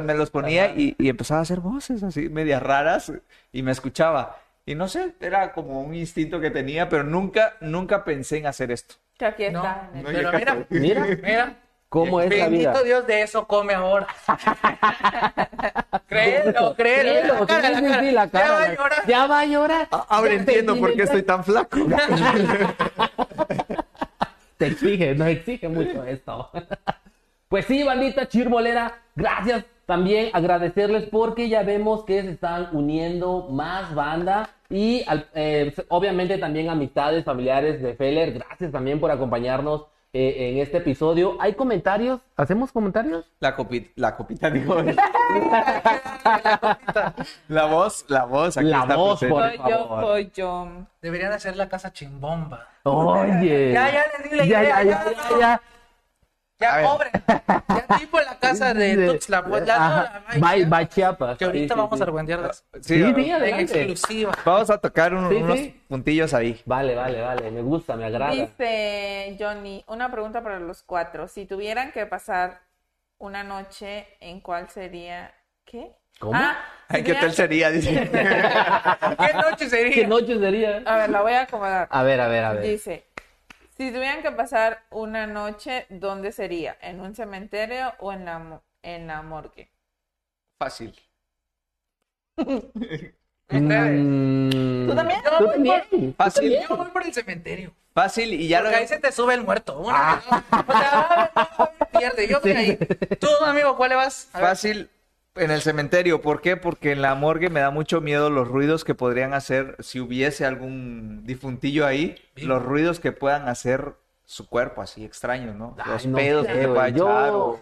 [0.03, 3.13] me, los ponía y, y empezaba a hacer voces así, medias raras,
[3.53, 4.37] y me escuchaba.
[4.67, 8.73] Y no sé, era como un instinto que tenía, pero nunca, nunca pensé en hacer
[8.73, 8.97] esto.
[9.17, 9.91] Que aquí está.
[9.95, 11.57] No, pero mira, Mira mira.
[11.89, 12.73] cómo es la vida.
[12.73, 14.09] Bendito Dios de eso come ahora.
[16.09, 16.75] créelo, créelo.
[16.75, 18.01] Créelo, La cara, sí, sí, la cara.
[18.01, 19.07] sí, la cara, Ya va a llorar.
[19.07, 19.89] Ya va a llorar.
[20.09, 21.79] Ahora entiendo por qué estoy tan flaco.
[24.59, 26.51] Te exige, nos exige mucho esto.
[27.47, 33.95] Pues sí, bandita chirbolera, gracias también agradecerles porque ya vemos que se están uniendo más
[33.95, 40.59] banda y eh, obviamente también amistades, familiares de Feller, gracias también por acompañarnos eh, en
[40.59, 41.37] este episodio.
[41.41, 42.21] ¿Hay comentarios?
[42.37, 43.27] ¿Hacemos comentarios?
[43.41, 44.77] La copita, la copita, digo.
[47.49, 49.35] La voz, la voz, aquí La está voz, presente.
[49.35, 50.05] por Soy yo, favor.
[50.05, 50.69] soy yo.
[51.03, 52.67] Deberían hacer la casa chimbomba.
[52.85, 53.73] Oye.
[53.73, 55.39] Ya, ya, les di la ya, idea, ya, ya, ya.
[55.41, 55.61] ya,
[56.59, 56.69] ya.
[56.69, 56.87] A Ya ver.
[56.87, 57.13] cobren.
[57.69, 59.45] Ya tipo en la casa de Tuxtla.
[59.45, 60.69] Pues, la, Ajá, ay, By, ya.
[60.69, 61.39] by Chiapas.
[61.39, 62.03] Que ahorita Sí, vamos sí.
[62.03, 62.53] a de eso.
[62.75, 64.33] Sí, Sí, sí, En exclusiva.
[64.45, 65.83] Vamos a tocar un- Sí, unos sí.
[65.89, 66.61] puntillos ahí.
[66.65, 67.51] Vale, vale, vale.
[67.51, 68.33] Me gusta, me agrada.
[68.33, 71.29] Dice Johnny, una pregunta para los cuatro.
[71.29, 72.61] Si tuvieran que pasar
[73.19, 75.33] una noche, ¿en cuál sería?
[75.65, 75.93] ¿Qué?
[76.19, 76.33] ¿Cómo?
[76.37, 76.57] Ah,
[76.89, 77.71] Ay, ¿Qué hotel sería?
[77.71, 77.91] Dice.
[78.13, 79.95] ¿Qué noche sería?
[79.95, 80.83] ¿Qué noche sería?
[80.85, 81.89] A ver, la voy a acomodar.
[81.91, 82.63] A ver, a ver, a ver.
[82.63, 83.07] Dice,
[83.77, 86.77] si tuvieran que pasar una noche, ¿dónde sería?
[86.81, 89.71] ¿En un cementerio o en la, mo- en la morgue?
[90.59, 90.95] Fácil.
[93.49, 94.01] Ustedes.
[94.05, 95.21] Mm, ¿Tú también?
[95.25, 95.81] Yo ¿Tú voy también?
[95.91, 96.43] por- ¿Tú Fácil.
[96.43, 96.63] también?
[96.69, 97.75] Yo voy por el cementerio.
[97.95, 99.79] Fácil y ya lo Porque ahí se te sube el muerto.
[99.79, 100.45] Una ¿no?
[100.67, 101.31] O sea,
[101.93, 102.27] pierde.
[102.29, 102.77] Yo voy ahí.
[103.21, 104.29] Tú, amigo, ¿cuál le vas?
[104.33, 104.89] A ver.
[105.37, 106.21] En el cementerio.
[106.21, 106.57] ¿Por qué?
[106.57, 110.47] Porque en la morgue me da mucho miedo los ruidos que podrían hacer si hubiese
[110.47, 112.17] algún difuntillo ahí.
[112.37, 113.95] Los ruidos que puedan hacer
[114.27, 115.77] su cuerpo así extraños, ¿no?
[115.79, 116.67] Ay, Los no pedos que güey.
[116.69, 117.61] pueda Yo- echar o,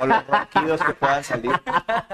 [0.00, 1.52] o los ronquidos que puedan salir.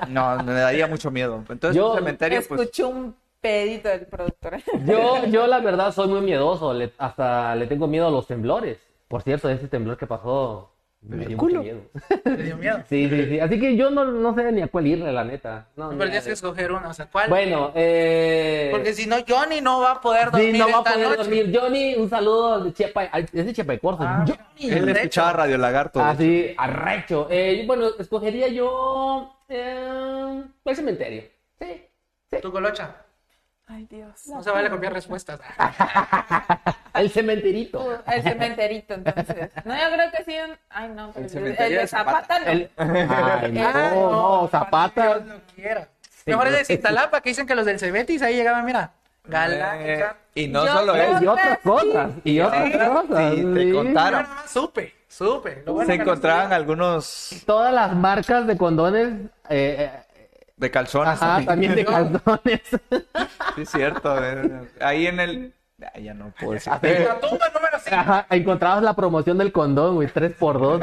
[0.09, 1.37] No, me daría mucho miedo.
[1.49, 2.61] Entonces, Yo en el cementerio, pues.
[2.61, 4.57] Escuché un pedito del productor.
[4.85, 8.79] Yo, yo la verdad soy muy miedoso, le- hasta le tengo miedo a los temblores.
[9.09, 10.73] Por cierto, ese temblor que pasó
[11.03, 11.81] me dio miedo.
[12.25, 12.83] Te dio miedo.
[12.89, 13.41] Sí, sí, sí.
[13.41, 15.69] Así que yo no, no sé ni a cuál irle, la neta.
[15.77, 16.89] No, Pero tienes que escoger una.
[16.89, 17.31] O sea, ¿cuál?
[17.31, 18.69] Bueno, eh...
[18.71, 21.17] Porque si no, Johnny no va a poder dormir sí, no va a poder noche.
[21.17, 21.59] dormir.
[21.59, 24.03] Johnny, un saludo de Chiapa, es de Chiapa de Corzo.
[24.03, 24.73] Ah, Johnny.
[24.73, 25.33] Él de escuchaba.
[25.33, 26.01] Radio Lagarto.
[26.01, 26.09] hecho.
[26.09, 27.29] Así, arrecho.
[27.31, 31.23] Eh, bueno, escogería yo eh, el cementerio.
[31.59, 31.83] Sí.
[32.43, 32.95] Tu colocha.
[33.73, 34.27] Ay, Dios.
[34.27, 35.41] No se vale copiar respuestas.
[36.95, 38.03] El cementerito.
[38.07, 39.51] El cementerito, entonces.
[39.65, 40.35] No, yo creo que sí.
[40.45, 42.21] un- Ay, no, pero El el, cementerio de de Zapata.
[42.23, 42.51] Zapata no.
[42.51, 42.71] El...
[42.77, 44.11] Ay, no,
[44.43, 45.03] no, Zapata.
[45.15, 45.89] Dios lo quiera.
[46.27, 48.91] Mejor es de Cintalapa, que dicen que los del Cebetis ahí llegaban, mira.
[49.25, 50.17] galáctica.
[50.35, 51.23] Eh, y no Yo solo eso.
[51.23, 52.11] Y otras cosas.
[52.25, 53.35] Y otras Sí, cosas.
[53.35, 54.23] sí, te contaron.
[54.23, 55.63] nada más supe, supe.
[55.67, 59.09] Bueno Se encontraban algunos Todas las marcas de condones.
[59.49, 59.91] eh, eh,
[60.61, 61.21] de calzones.
[61.23, 62.61] ajá, también de calzones.
[63.57, 64.15] Sí, es cierto.
[64.25, 65.55] eh, Ahí en el.
[65.95, 66.73] Ay, ya no puedo decir.
[66.83, 67.97] En la tumba número 5.
[67.97, 70.83] Ajá, encontrabas la promoción del condón, güey, 3 por 2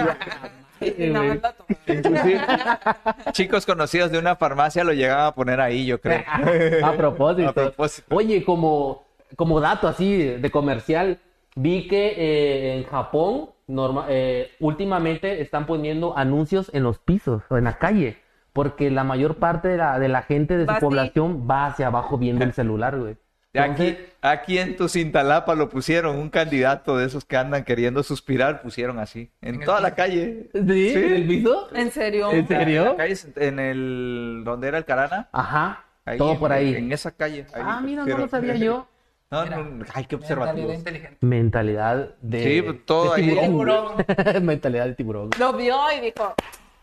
[0.82, 1.78] Y nada más la tomé.
[1.88, 2.42] Inclusive,
[3.32, 6.24] chicos conocidos de una farmacia lo llegaban a poner ahí, yo creo.
[6.84, 7.50] A propósito.
[7.50, 8.16] A propósito.
[8.16, 11.20] Oye, como, como dato así de comercial,
[11.56, 17.58] vi que eh, en Japón norma- eh, últimamente están poniendo anuncios en los pisos o
[17.58, 18.18] en la calle,
[18.58, 22.18] porque la mayor parte de la, de la gente de su población va hacia abajo
[22.18, 23.16] viendo el celular, güey.
[23.54, 28.04] Aquí, Entonces, aquí en tu Cintalapa lo pusieron, un candidato de esos que andan queriendo
[28.04, 30.50] suspirar, pusieron así, en En el toda la calle.
[30.54, 30.94] ¿Sí?
[30.94, 31.68] ¿En el piso?
[31.74, 32.30] ¿En serio?
[32.32, 32.96] ¿En En la serio?
[32.98, 35.30] calle, en el, donde era el Carana.
[35.32, 36.76] Ajá, ahí todo en- por ahí.
[36.76, 37.46] En esa calle.
[37.54, 38.88] ahí Ah, mira, no lo sabía yo.
[39.30, 39.58] No, Mira.
[39.58, 40.74] no, ay, qué Mentalidad observativos.
[40.76, 41.18] inteligente.
[41.20, 43.38] Mentalidad de, Sí, pues, todo de ahí.
[43.42, 43.94] tiburón.
[44.42, 45.30] Mentalidad de tiburón.
[45.38, 46.34] Lo vio y dijo,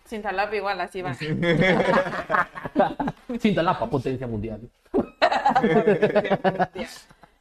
[0.04, 1.14] sin talapa igual así va.
[3.38, 4.60] Cintalapa, potencia mundial.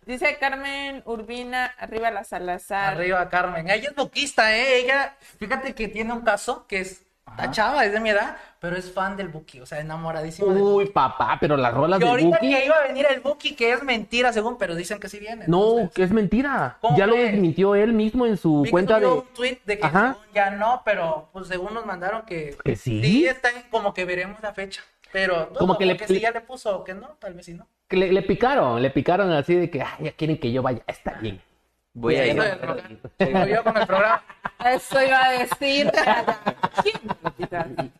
[0.05, 2.95] Dice Carmen Urbina, arriba la Salazar.
[2.95, 3.69] Arriba, Carmen.
[3.69, 4.79] Ella es boquista, ¿eh?
[4.79, 7.03] Ella, fíjate que tiene un caso que es.
[7.35, 10.61] Está chava, es de mi edad, pero es fan del Buki, o sea, enamoradísima del
[10.61, 12.49] Uy, papá, pero las rolas Y de ahorita Buki.
[12.49, 15.45] que iba a venir el Buki, que es mentira, según, pero dicen que sí viene.
[15.47, 16.77] No, que es mentira.
[16.81, 17.31] ¿Cómo Ya lo crees?
[17.31, 19.15] desmintió él mismo en su vi que cuenta subió de.
[19.19, 20.13] un tweet de que Ajá.
[20.13, 22.55] según ya no, pero pues según nos mandaron que.
[22.63, 23.01] ¿Que sí?
[23.03, 24.81] Sí, está en- como que veremos la fecha.
[25.11, 27.53] Pero Como como que le- si ya le puso o que no, tal vez sí
[27.53, 27.67] no.
[27.87, 30.81] que le, le picaron, le picaron así de que "Ay, ya quieren que yo vaya.
[30.87, 31.39] Está bien.
[31.93, 32.35] Voy a ir.
[32.35, 34.23] Lo vio con el programa.
[34.65, 35.91] Eso iba a decir.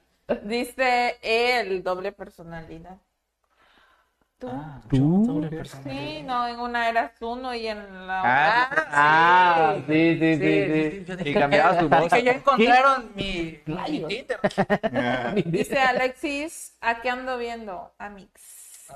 [0.44, 2.98] Dice él, doble personalidad.
[4.40, 4.50] ¿Tú?
[4.90, 5.50] ¿Tú?
[5.86, 8.88] Sí, no, en una eras uno y en la Ah, otra.
[8.92, 10.66] Ah, sí, sí, sí,
[11.00, 11.06] sí.
[11.06, 12.12] yo Y dije, cambiaba su voz.
[12.12, 14.04] que ya encontraron mi, mi.
[14.06, 14.40] Tinder.
[15.46, 17.94] Dice Alexis, ¿a qué ando viendo?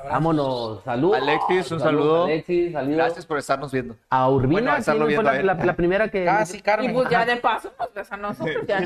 [0.09, 1.19] Vámonos, saludos.
[1.21, 2.25] Alexis, un saludo.
[2.25, 2.97] Alexis, saludos.
[2.97, 3.95] Gracias por estarnos viendo.
[4.09, 6.27] A Urbina, Bueno, ¿quién estarlo fue viendo la, la- la primera que.
[6.29, 6.93] Ah, sí, Y Carmen.
[6.93, 8.79] pues ya de paso nos ves a nosotros, ya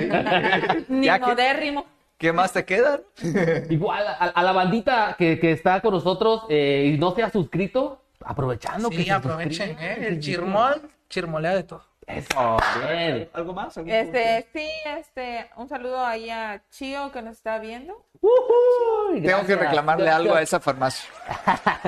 [0.87, 1.85] ni Ya que- modérrimo.
[2.17, 3.01] ¿Qué más te quedan?
[3.69, 7.31] Igual, a, a la bandita que, que está con nosotros eh, y no se ha
[7.31, 9.75] suscrito, aprovechando que Sí, aprovechen.
[9.79, 10.05] ¿eh?
[10.07, 11.83] El chirmol, chirmolea de todo.
[12.05, 13.29] Eso, bien.
[13.33, 13.75] ¿Algo más?
[13.77, 18.05] ¿Algún Este, sí, este, un saludo ahí a Chio que nos está viendo.
[18.21, 20.21] Tengo que reclamarle Gracias.
[20.21, 21.09] algo a esa farmacia.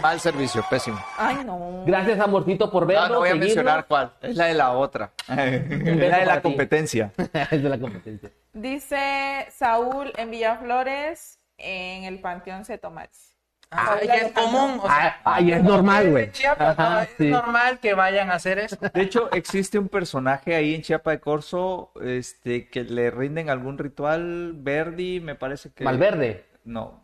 [0.01, 0.99] Mal servicio, pésimo.
[1.17, 1.83] Ay, no.
[1.85, 3.09] Gracias, amorcito, por vernos.
[3.09, 3.55] No, no voy a seguirnos.
[3.55, 4.13] mencionar cuál.
[4.21, 5.11] Es la de la otra.
[5.27, 7.11] es la de la competencia.
[7.51, 8.31] es de la competencia.
[8.51, 13.32] Dice Saúl en Villaflores, en el Panteón Setomax.
[13.75, 14.79] Ah, ya es común.
[14.81, 16.25] O sea, Ah, ay, es normal, güey.
[16.33, 17.29] es sí.
[17.29, 18.77] normal que vayan a hacer eso.
[18.77, 23.77] De hecho, existe un personaje ahí en Chiapa de Corzo este, que le rinden algún
[23.77, 24.53] ritual.
[24.55, 25.83] Verdi, me parece que.
[25.83, 26.45] Malverde.
[26.65, 27.03] No.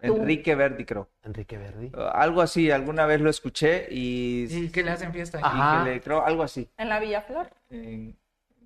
[0.00, 1.08] Enrique Verdi, creo.
[1.22, 1.92] Enrique Verdi.
[1.94, 5.38] Uh, algo así, alguna vez lo escuché y, Y que le hacen fiesta.
[5.38, 5.84] y Ajá.
[5.84, 6.68] que le creo algo así.
[6.76, 7.50] ¿En la Villaflor?
[7.70, 8.16] En-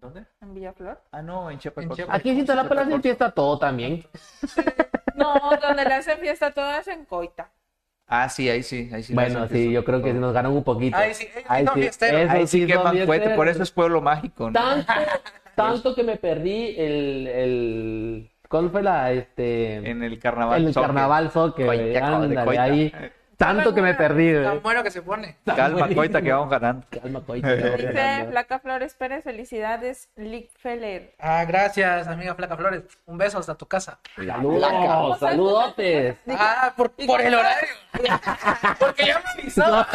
[0.07, 0.25] ¿Dónde?
[0.41, 1.01] ¿En Villaflor?
[1.11, 2.03] Ah, no, en Chiapa de En Corzo.
[2.03, 2.17] Chiapa.
[2.17, 4.05] Aquí en Cintalapa le hacen fiesta todo también.
[5.15, 7.51] No, donde le hacen fiesta todas en Coita.
[8.07, 9.15] Ah, sí, ahí sí, ahí sí.
[9.15, 10.97] Bueno, sí, yo creo que nos ganan un poquito.
[10.97, 11.27] Ahí sí,
[11.75, 12.31] fiesteros.
[12.31, 13.37] Ahí sí queman cohete, fiesteros.
[13.37, 14.53] por eso es pueblo mágico, ¿no?
[14.53, 14.93] Tanto,
[15.57, 20.61] tanto que me perdí el, el ¿cuál fue la este En el carnaval.
[20.63, 20.95] en el soccer.
[20.95, 22.93] carnaval soccer, Coita, de ándale, ahí
[23.37, 24.45] tanto que me perdí, güey.
[24.45, 25.37] Tan bueno que se pone.
[25.45, 26.01] Tan Calma, buenísimo.
[26.01, 26.87] coita, que vamos ganando.
[26.91, 27.55] Calma, coita.
[27.55, 31.15] Dice Flaca Flores Pérez, felicidades, Lick Feller.
[31.19, 32.83] Ah, gracias, amiga Flaca Flores.
[33.07, 33.99] Un beso hasta tu casa.
[34.17, 36.17] Saludos, saludotes.
[36.29, 37.69] Ah, por, por el horario.
[38.79, 39.87] Porque ya me avisó.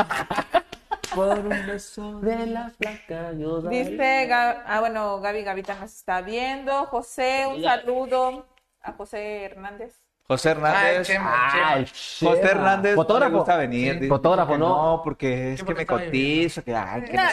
[1.16, 3.62] Por un beso de la flaca yo.
[3.64, 6.86] Dice, ah, bueno, Gaby Gavita nos está viendo.
[6.86, 8.46] José, un saludo
[8.82, 10.01] a José Hernández.
[10.32, 11.08] José Hernández.
[11.08, 11.74] Chema, Ah, Chema.
[11.74, 12.42] el José.
[12.52, 13.38] Hernández Fotógrafo.
[13.38, 14.00] gusta venir.
[14.00, 14.08] Sí.
[14.08, 14.70] Fotógrafo, ¿no?
[14.70, 17.30] No, porque es Sí, que me cotizo, que, ay, que, No, no,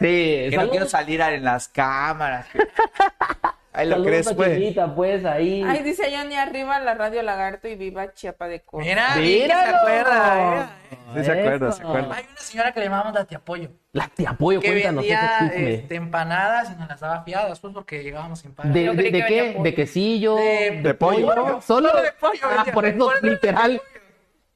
[0.00, 2.46] que no quiero salir en las cámaras.
[3.74, 4.74] Ahí lo crees, pues.
[4.94, 5.64] Pues, ahí.
[5.66, 8.86] Ay, dice Johnny arriba la radio Lagarto y viva Chiapa de Corzo.
[8.86, 9.70] Mira, Míralo.
[9.70, 10.70] se acuerda.
[10.90, 10.96] eh.
[11.14, 12.14] Sí, se acuerda, se acuerda.
[12.16, 13.68] Hay una señora que le llamamos la apoyo.
[13.92, 15.74] La te apoyo, Que cuéntanos ese vendía chisme.
[15.74, 18.72] este, empanadas y nos las daba fiadas, pues porque llegábamos sin pagar.
[18.72, 19.50] ¿De, de, de que qué?
[19.52, 19.62] pollo.
[19.64, 20.36] ¿De quesillo?
[20.36, 21.26] De- de pollo.
[21.34, 21.60] ¿Solo?
[21.62, 22.72] Solo de pollo Ah, vendía.
[22.74, 23.80] por eso, literal.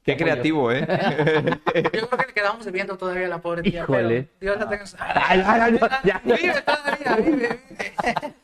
[0.06, 0.86] Qué creativo, ¿eh?
[1.74, 3.82] Yo creo que le quedamos debiendo todavía a la pobre tía.
[3.82, 4.28] Híjole.
[4.38, 4.84] Pero Dios la tenga
[5.28, 6.22] Ay, ay, ay, ya.
[6.24, 7.60] Vive todavía, vive,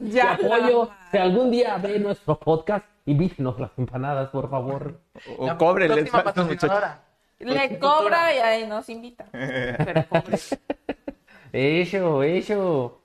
[0.01, 0.33] Ya.
[0.33, 0.91] apoyo.
[1.13, 5.01] Si algún día ve nuestro podcast, invítenos las empanadas, por favor.
[5.39, 6.11] O estos muchachos.
[6.25, 7.01] patrocinadora.
[7.39, 9.27] Le cobra y ahí nos invita.
[9.33, 10.39] Pero pobre.
[11.53, 13.02] Eso, eso.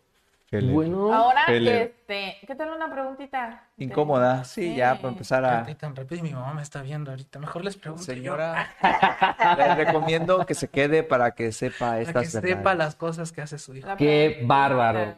[0.49, 1.13] Bueno.
[1.13, 3.63] Ahora, este, ¿qué tal una preguntita?
[3.77, 5.65] Incómoda, sí, ya para empezar a...
[5.65, 7.37] Ay, tan rápido y mi mamá me está viendo ahorita.
[7.39, 8.05] Mejor les pregunto.
[8.05, 8.69] Señora,
[9.57, 12.77] le recomiendo que se quede para que sepa Para estas que sepa verdades.
[12.77, 13.89] las cosas que hace su hijo.
[13.97, 15.15] Qué bárbaro.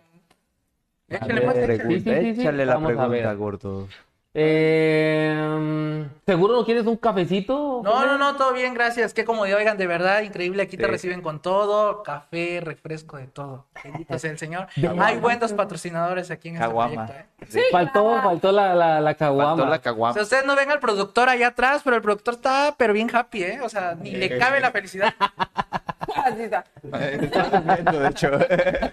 [1.07, 2.43] Échale, Sí, sí, sí, sí.
[2.43, 3.37] la Vamos a pregunta, ver.
[3.37, 3.87] gordo.
[4.33, 7.81] Eh, ¿Seguro no quieres un cafecito?
[7.83, 9.13] No, no, no, todo bien, gracias.
[9.13, 10.61] Qué comodidad, oigan, de verdad, increíble.
[10.61, 13.65] Aquí te reciben con todo, café, refresco, de todo.
[13.83, 14.67] Bendito sea el Señor.
[14.99, 17.07] Hay buenos patrocinadores aquí en este Caguama.
[17.07, 17.45] proyecto, ¿eh?
[17.49, 18.21] Sí, Faltó, claro.
[18.29, 19.55] faltó la, la, la caguama.
[19.55, 20.13] Faltó la O caguama.
[20.13, 23.43] sea, ustedes no ven al productor allá atrás, pero el productor está, pero bien happy,
[23.43, 23.59] ¿eh?
[23.63, 25.13] O sea, ni le cabe la felicidad.
[26.15, 26.65] Así está.
[26.83, 28.29] De hecho.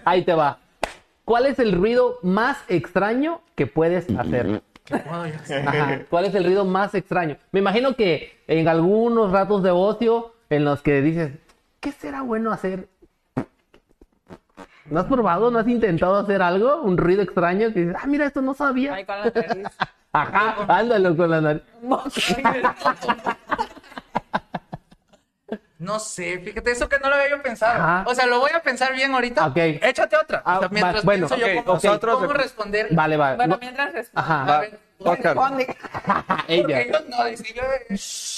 [0.05, 0.57] Ahí te va.
[1.25, 4.61] ¿Cuál es el ruido más extraño que puedes hacer?
[6.09, 7.37] ¿Cuál es el ruido más extraño?
[7.51, 11.31] Me imagino que en algunos ratos de ocio en los que dices,
[11.79, 12.87] ¿qué será bueno hacer?
[14.89, 15.51] ¿No has probado?
[15.51, 16.81] ¿No has intentado hacer algo?
[16.81, 18.93] Un ruido extraño que dices, ah, mira, esto no sabía.
[18.93, 19.67] Ahí con la nariz.
[20.13, 21.63] Ajá, ándalo con la nariz.
[25.79, 27.73] No sé, fíjate, eso que no lo había yo pensado.
[27.81, 28.03] Ajá.
[28.07, 29.45] O sea, lo voy a pensar bien ahorita.
[29.47, 29.57] Ok.
[29.57, 30.41] Échate otra.
[30.43, 32.87] Ah, o sea, mientras va- bueno, pienso yo cómo, nosotros- cómo responder.
[32.91, 33.35] Vale, vale.
[33.35, 34.21] Bueno, No- mientras responde.
[34.21, 34.55] Ajá.
[34.57, 34.79] A ver.
[34.99, 35.77] Responde.
[36.47, 36.63] ella.
[36.63, 37.63] Porque yo no, dice, yo,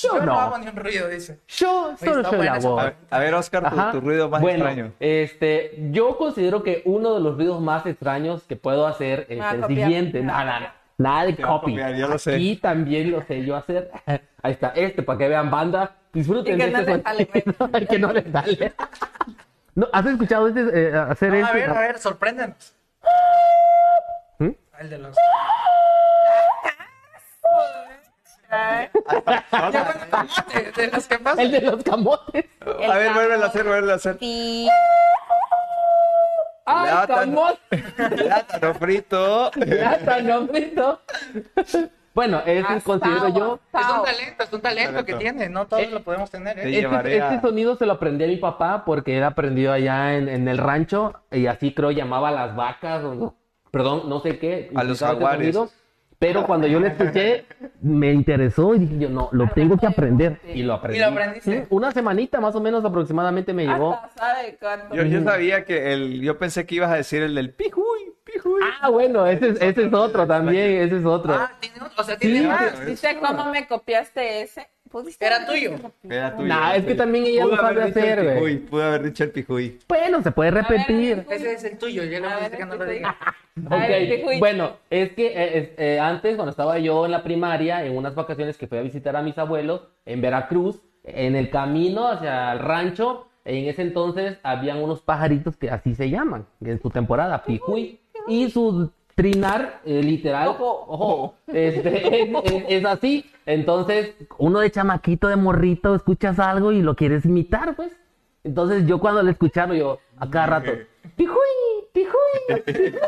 [0.09, 0.25] yo no.
[0.25, 0.39] no.
[0.41, 1.39] hago ni un ruido, dice.
[1.47, 2.91] Yo solo está soy la voz.
[3.09, 4.91] A ver, Oscar, tu, ruido más bueno, extraño.
[4.99, 9.61] Este, yo considero que uno de los ruidos más extraños que puedo hacer es el
[9.61, 9.67] copiar.
[9.87, 10.21] siguiente.
[10.21, 10.73] Nada, copiar.
[10.97, 11.71] nada de copy.
[11.71, 12.35] copiar, yo lo sé.
[12.35, 13.89] Aquí también lo sé yo hacer.
[14.05, 15.95] Ahí está, este para que vean banda.
[16.13, 18.73] Disfruten Y que no este les que no les sale.
[19.75, 21.53] No, ¿Has escuchado este, eh, hacer No, a este?
[21.53, 22.73] ver, a ver, sorpréndenos.
[24.39, 24.49] ¿Mm?
[24.79, 25.15] El de los.
[28.51, 28.89] Ay,
[30.53, 31.39] de, de los que pasan.
[31.39, 32.45] El de los camotes.
[32.79, 34.17] el A ver, vuélvelo a hacer, vuélvelo a hacer.
[34.19, 34.67] Sí.
[36.65, 37.77] ¡Ay, camote!
[38.17, 39.51] Plátano frito.
[39.51, 41.01] Plátano frito.
[42.15, 43.59] Bueno, Hasta considero yo.
[43.73, 46.67] Es un talento, es un talento que tiene, no todos Eh, lo podemos tener, Te
[46.69, 46.79] ¿eh?
[46.79, 50.27] Este, a- este sonido se lo aprendí a mi papá porque él aprendió allá en,
[50.27, 53.35] en el rancho y así creo llamaba a las vacas o
[53.71, 54.71] perdón, no sé qué.
[54.75, 55.55] A los este jaguares.
[55.55, 55.69] sonido,
[56.17, 57.45] pero cuando yo lo escuché
[57.81, 60.97] me interesó y dije yo no, lo tengo que aprender y lo aprendí.
[60.97, 61.61] ¿Y lo aprendiste?
[61.61, 63.93] Sí, Una semanita más o menos aproximadamente me llevó.
[63.93, 64.95] Hasta sabe cuánto.
[64.95, 68.08] Yo, yo sabía que el, yo pensé que ibas a decir el del pijuy.
[68.81, 71.33] Ah, bueno, ese, es- ese es otro también, ese es otro.
[71.33, 72.47] Ah, tiene un- o sea, tiene Sí.
[72.47, 72.85] más.
[72.85, 74.67] ¿Viste cómo me copiaste ese?
[74.89, 75.73] ¿Pudiste Era tuyo.
[76.09, 76.47] Era tuyo.
[76.47, 78.57] Nah, es que también ella Pudo lo sabe hacer, güey.
[78.57, 79.79] Pudo haber dicho el pijuy.
[79.87, 81.25] Bueno, se puede repetir.
[81.29, 83.15] Ese es el tuyo, lo ver, dije que no lo diga.
[83.65, 84.39] Ok, Ay, qué juicio.
[84.39, 88.57] Bueno, es que eh, eh, antes, cuando estaba yo en la primaria, en unas vacaciones
[88.57, 93.27] que fui a visitar a mis abuelos en Veracruz, en el camino hacia el rancho,
[93.45, 98.49] en ese entonces habían unos pajaritos que así se llaman, en su temporada, pijuy, y
[98.51, 100.85] su trinar, eh, literal, Ojo.
[100.87, 103.25] ojo, este, es, es- es así.
[103.45, 107.91] Entonces, uno de chamaquito, de morrito, escuchas algo y lo quieres imitar, pues.
[108.43, 110.71] Entonces, yo cuando lo escuchaba, yo, a cada rato,
[111.15, 111.35] pijuy,
[111.93, 112.93] pijuy, pijuy.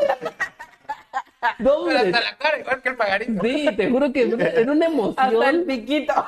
[1.58, 3.42] No, Pero hasta la cara, igual que el pagarito.
[3.42, 5.64] Sí, te juro que era una Hasta el emoción.
[5.66, 6.14] piquito.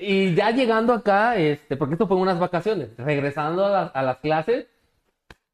[0.00, 4.02] Y ya llegando acá, este, porque esto fue en unas vacaciones, regresando a las, a
[4.02, 4.66] las clases,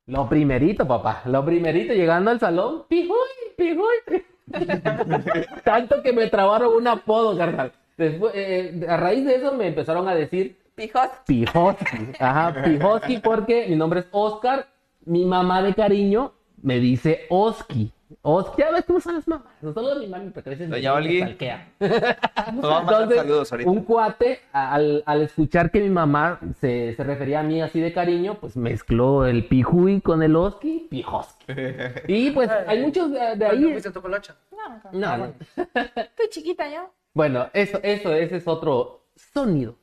[0.09, 3.16] lo primerito, papá, lo primerito, llegando al salón, pijuy,
[3.57, 4.25] pijuy.
[5.64, 7.73] Tanto que me trabaron un apodo, carnal.
[7.97, 11.09] Después, eh, a raíz de eso me empezaron a decir Pijos.
[11.27, 12.12] Pijoski.
[12.21, 14.68] Ajá, Pijoski porque mi nombre es Oscar.
[15.05, 17.92] Mi mamá de cariño me dice Oski.
[18.23, 19.47] Oski, ya ves cómo son las mamás.
[19.61, 21.21] No solo mi mami, porque a veces Doña Olgui.
[21.21, 23.71] Entonces, saludos ahorita.
[23.71, 27.92] un cuate, al, al escuchar que mi mamá se, se refería a mí así de
[27.92, 31.47] cariño, pues mezcló el pijuy con el Oski, Pijoski.
[32.09, 33.73] Y pues hay muchos de, de ¿Cuándo ahí.
[33.73, 34.37] fuiste tu colocha?
[34.53, 35.35] No, No, no.
[35.57, 36.90] Estoy chiquita yo.
[37.14, 39.77] Bueno, eso, eso, ese es otro sonido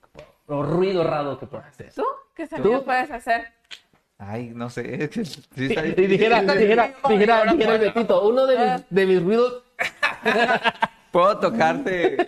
[0.48, 1.92] o ruido raro que puedo hacer.
[1.94, 2.04] ¿Tú?
[2.36, 3.46] ¿Qué sonido puedes hacer?
[4.18, 5.10] Ay, no sé.
[5.12, 5.22] sí
[5.56, 5.96] difícil.
[5.96, 7.82] dijera, dijera, dijera, ahora dijera el.
[7.82, 9.64] Betito, uno de mis, de mis ruidos
[11.16, 12.28] Puedo tocarte.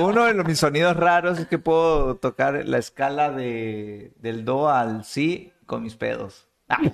[0.00, 4.68] Uno de los, mis sonidos raros es que puedo tocar la escala de, del do
[4.68, 6.46] al si con mis pedos.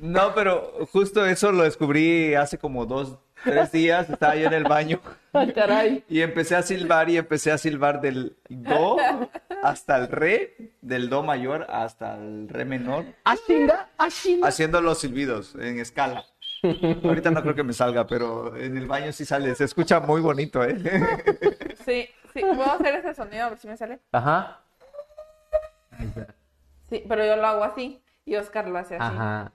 [0.00, 4.08] No, pero justo eso lo descubrí hace como dos, tres días.
[4.08, 5.00] Estaba yo en el baño
[5.54, 6.04] caray.
[6.08, 8.96] y empecé a silbar y empecé a silbar del do
[9.62, 14.48] hasta el re, del do mayor hasta el re menor, Ashinga, ashinga.
[14.48, 16.24] haciendo los silbidos en escala.
[17.04, 19.54] Ahorita no creo que me salga, pero en el baño sí sale.
[19.54, 20.76] Se escucha muy bonito, ¿eh?
[21.84, 24.00] Sí, sí, puedo hacer ese sonido a ver si me sale.
[24.12, 24.60] Ajá.
[26.90, 29.14] Sí, pero yo lo hago así y Oscar lo hace así.
[29.16, 29.52] Ajá.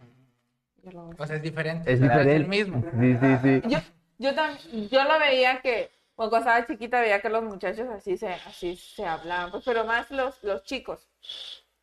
[0.83, 1.21] Yo lo hago así.
[1.21, 1.91] O sea, es diferente.
[1.93, 2.35] Es diferente.
[2.35, 2.83] el mismo.
[2.99, 3.61] Sí, sí, sí.
[3.69, 3.79] Yo,
[4.19, 8.29] yo, tam- yo lo veía que, cuando estaba chiquita, veía que los muchachos así se,
[8.33, 11.07] así se hablaban, pues, pero más los, los chicos.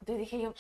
[0.01, 0.55] Entonces dije yo,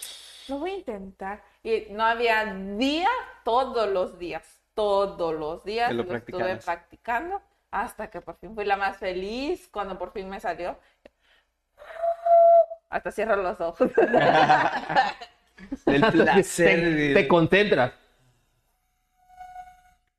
[0.48, 1.42] lo voy a intentar.
[1.62, 2.44] Y no había
[2.76, 3.09] día,
[3.44, 8.64] todos los días, todos los días lo lo, estuve practicando hasta que por fin fui
[8.64, 10.76] la más feliz cuando por fin me salió.
[12.88, 13.90] Hasta cierro los ojos.
[15.87, 16.80] El placer.
[16.80, 17.92] Te, te concentras.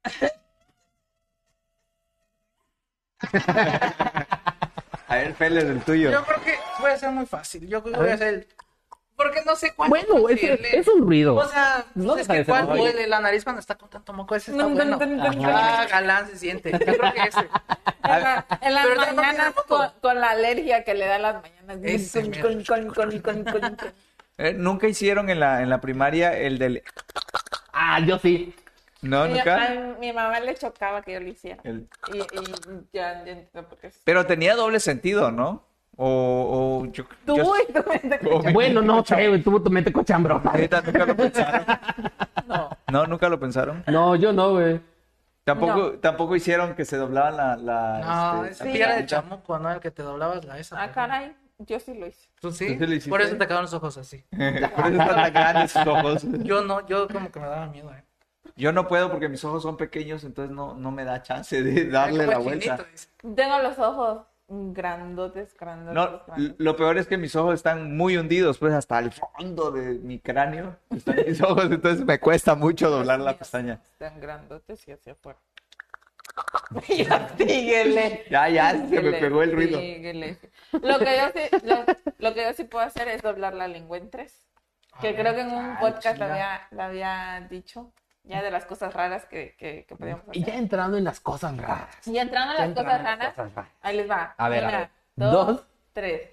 [5.07, 6.11] A ver, Feller, el tuyo.
[6.11, 7.67] Yo creo que puede ser muy fácil.
[7.67, 8.47] Yo creo que voy a hacer el.
[9.15, 9.89] Porque no sé cuánto.
[9.95, 11.35] Bueno, es, es un ruido.
[11.35, 14.35] O sea, No es que cuál duele la nariz cuando está con tanto moco.
[14.35, 14.97] Ese está Dun, bueno.
[14.97, 16.71] dun, dun, Ah, galán se siente.
[16.71, 17.39] Yo creo que ese.
[18.03, 19.53] En, la- en las mañanas
[20.01, 21.77] con, la alergia que le da las mañanas.
[21.83, 22.43] Ese Con- mero.
[22.43, 23.93] con- con- con- con- con- con-
[24.37, 26.81] Eh, ¿Nunca hicieron en la, en la primaria el del...
[27.73, 28.55] Ah, yo sí.
[29.01, 29.65] No, Mi, nunca.
[29.65, 31.59] a mi mamá le chocaba que yo lo hiciera.
[31.63, 32.43] El- Y, y
[32.93, 33.87] ya, ya entiendo por qué.
[33.87, 35.63] es- Pero tenía doble sentido, ¿no?
[35.97, 39.41] O, o yo, Tú, yo- y tú me te- o me- Bueno, no sé, güey,
[39.43, 40.51] tú te metes cochambrosa.
[40.53, 41.65] Neta, nunca lo pensaron.
[42.47, 42.69] No.
[42.91, 43.83] No, nunca lo pensaron.
[43.87, 44.79] No, yo no, güey.
[45.43, 45.91] Tampoco, No.
[45.93, 47.99] tampoco hicieron que se doblaban la, la,
[48.35, 48.81] No, este, ese Sí.
[48.81, 49.71] era de chamuco, ¿no?
[49.71, 50.81] El que te doblabas la esa.
[50.81, 52.29] Ah, caray, yo sí lo hice.
[52.39, 52.77] ¿Tú sí?
[52.77, 53.09] ¿Tú sí lo?
[53.09, 54.23] Por eso te quedaron los ojos así.
[54.31, 54.65] Por eso
[55.01, 56.23] están tan grandes sus ojos.
[56.43, 58.03] Yo no, yo como que me daba miedo, eh.
[58.61, 61.89] Yo no puedo porque mis ojos son pequeños, entonces no, no me da chance de
[61.89, 62.85] darle la el vuelta.
[63.35, 66.55] Tengo los ojos grandotes, grandotes, No, grandotes.
[66.59, 70.19] lo peor es que mis ojos están muy hundidos, pues hasta el fondo de mi
[70.19, 73.79] cráneo están mis ojos, entonces me cuesta mucho doblar la pestaña.
[73.93, 75.39] Están grandotes y hacia afuera.
[76.87, 78.25] ya, síguele.
[78.29, 79.79] Ya, ya, se me pegó el ruido.
[79.79, 80.37] síguele.
[80.73, 81.77] Lo que yo sí, lo,
[82.19, 84.45] lo que yo sí puedo hacer es doblar la lengua en tres.
[84.99, 87.91] Que A creo que en un ah, podcast lo había, lo había dicho.
[88.31, 90.53] Ya de las cosas raras que, que, que podíamos Y hacer.
[90.53, 92.07] ya entrando en las cosas raras.
[92.07, 93.71] Y entrando en Ya las entrando cosas en las raras, cosas raras.
[93.81, 94.35] ahí les va.
[94.37, 94.89] A ver, a Una, ver.
[95.15, 95.65] dos, Dos.
[95.93, 96.29] tres.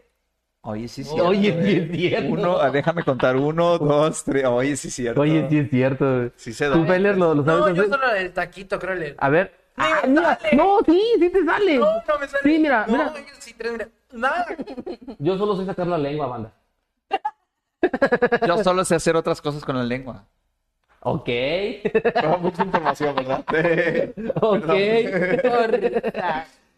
[0.61, 1.19] Oye, sí, sí.
[1.21, 2.33] Oye, sí es cierto.
[2.33, 4.45] Uno, ah, déjame contar, uno, dos, tres.
[4.45, 5.21] Oye, sí, es cierto.
[5.21, 6.31] Oye, sí es cierto.
[6.37, 6.93] Sí se ¿Tú, dobla.
[6.95, 8.93] Feller, lo, lo sabes No, yo solo el taquito, creo.
[8.95, 9.15] El...
[9.19, 9.55] A ver.
[9.77, 10.39] Ah, mira.
[10.53, 11.79] No, sí, sí te sale.
[11.79, 12.43] No, no me sale.
[12.43, 13.15] Sí, mira, no, mira.
[13.15, 13.89] yo sí, tres, mira.
[14.13, 14.47] Nada.
[15.19, 16.53] Yo solo sé sacar la lengua, banda.
[18.47, 20.25] Yo solo sé hacer otras cosas con la lengua.
[21.01, 21.29] Ok.
[22.41, 23.45] mucha información, ¿verdad?
[24.43, 24.69] ok.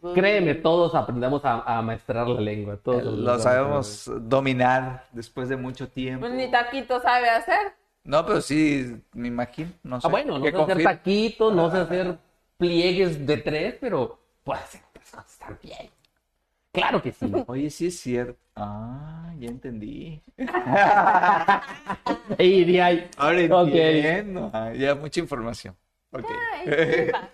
[0.15, 2.79] Créeme, todos aprendemos a, a maestrar la lengua.
[2.79, 6.21] Todos Lo sabemos dominar después de mucho tiempo.
[6.21, 7.75] Pues ni taquito sabe hacer.
[8.05, 9.71] No, pero sí, me imagino.
[9.83, 10.07] No sé.
[10.07, 12.17] Ah, bueno, no ¿Qué sé hacer confir- taquitos, no sé hacer
[12.57, 15.91] pliegues de tres, pero puedo hacer otras cosas también.
[16.73, 17.31] Claro que sí.
[17.47, 18.39] Oye, sí es cierto.
[18.57, 20.23] Ah, ya entendí.
[22.39, 23.11] Y de ahí.
[23.17, 23.69] Ahora Ok.
[23.69, 24.51] entiendo.
[24.53, 25.75] Ah, ya mucha información.
[26.13, 26.25] Ok.
[26.53, 27.29] Ay, sí, va.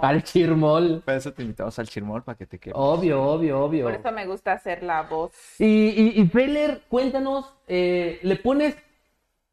[0.00, 1.02] Ah, el chirmol.
[1.04, 2.74] Para eso te invitamos al chirmol para que te quedes.
[2.78, 3.84] Obvio, obvio, obvio.
[3.84, 5.32] Por eso me gusta hacer la voz.
[5.60, 8.76] Y, y, y Feller, cuéntanos, eh, ¿le pones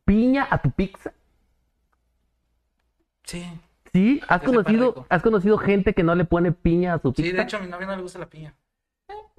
[0.05, 1.11] piña a tu pizza?
[3.23, 3.45] Sí.
[3.93, 4.21] ¿Sí?
[4.27, 5.05] ¿Has conocido.
[5.09, 7.29] ¿Has conocido gente que no le pone piña a su pizza?
[7.29, 8.53] Sí, de hecho a mi novia no le gusta la piña.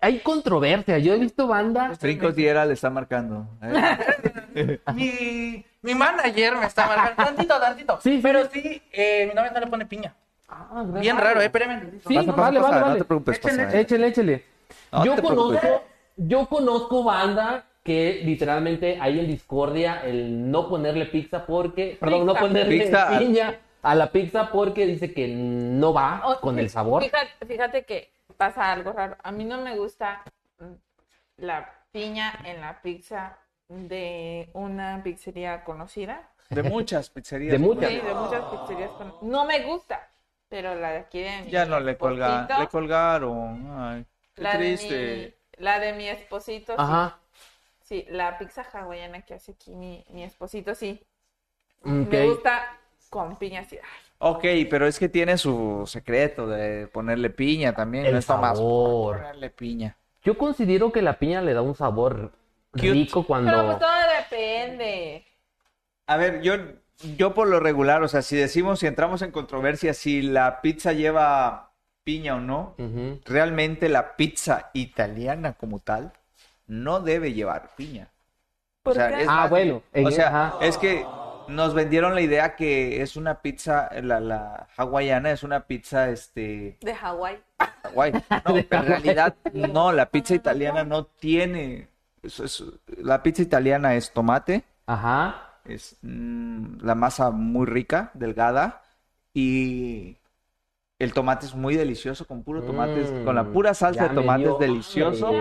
[0.02, 0.98] Hay controversia.
[0.98, 1.98] Yo he visto bandas.
[1.98, 3.46] Trincos Diera le está marcando.
[3.62, 4.80] ¿eh?
[4.94, 7.22] Mi, mi manager me está marcando.
[7.24, 7.98] Tantito, tantito.
[8.02, 8.20] Sí, sí.
[8.22, 10.14] Pero sí, eh, mi novia no le pone piña.
[10.48, 11.44] Ah, Bien raro, eh.
[11.44, 12.00] Espérame.
[12.08, 12.98] Sí, Pasa, vale, pasa, vale, no vale.
[12.98, 13.78] te preocupes, pasa.
[13.78, 14.44] Échale, échale.
[14.92, 15.84] No yo conozco,
[16.16, 22.34] yo conozco banda que literalmente hay en discordia el no ponerle pizza porque, perdón, no
[22.34, 23.18] ponerle Pizza.
[23.18, 27.02] piña a la pizza porque dice que no va O- con el sabor.
[27.02, 29.16] Fíjate, fíjate que pasa algo raro.
[29.22, 30.22] A mí no me gusta
[30.58, 30.72] mm,
[31.38, 33.38] la piña en la pizza
[33.68, 36.30] de una pizzería conocida.
[36.50, 37.52] De muchas pizzerías.
[37.52, 37.90] De muchas.
[37.90, 39.22] Sí, de muchas pizzerías conocidas.
[39.22, 40.08] No me gusta,
[40.48, 43.80] pero la de aquí de mi Ya no le, colga, esposito, le colgaron.
[43.80, 44.94] Ay, qué la triste.
[44.94, 46.80] De mi, la de mi esposito, sí.
[46.82, 47.18] Ajá.
[47.82, 51.00] Sí, la pizza hawaiana que hace aquí mi, mi esposito, sí.
[51.82, 51.90] Ok.
[52.11, 52.80] Me gusta
[53.11, 53.78] con piña así.
[54.18, 58.06] Ok, pero es que tiene su secreto de ponerle piña también.
[58.06, 59.18] El no está más sabor.
[59.18, 59.96] ponerle piña.
[60.22, 62.32] Yo considero que la piña le da un sabor
[62.72, 62.92] Cute.
[62.92, 63.66] rico Pero cuando...
[63.66, 63.90] pues todo
[64.30, 65.24] depende.
[66.06, 66.54] A ver, yo,
[67.16, 70.92] yo por lo regular, o sea, si decimos, si entramos en controversia, si la pizza
[70.92, 71.72] lleva
[72.04, 72.74] piña o no,
[73.24, 76.12] realmente la pizza italiana como tal
[76.66, 78.08] no debe llevar piña.
[78.82, 79.22] O ¿Por sea, qué?
[79.22, 80.58] es Ah, más- bueno, en- o sea, ajá.
[80.64, 81.04] es que
[81.51, 86.78] Nos vendieron la idea que es una pizza, la, la hawaiana es una pizza, este,
[86.80, 87.38] De Hawái.
[87.82, 88.12] Hawái.
[88.30, 91.88] No, pero en realidad no, la pizza italiana no tiene,
[92.22, 92.64] eso es-
[92.98, 95.59] la pizza italiana es tomate, Ajá.
[95.64, 98.82] es mm, la masa muy rica, delgada
[99.34, 100.16] y
[100.98, 104.42] el tomate es muy delicioso con puro tomate, con la Mm, pura salsa de tomate
[104.42, 105.32] dio es delicioso.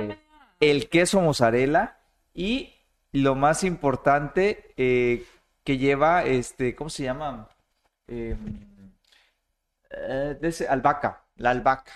[0.59, 1.97] El queso mozzarella
[2.33, 2.73] y
[3.11, 5.25] lo más importante eh,
[5.69, 7.47] que lleva este, ¿cómo se llama?
[8.07, 8.35] Eh,
[9.91, 11.91] eh, de ese- albahaca, la albahaca.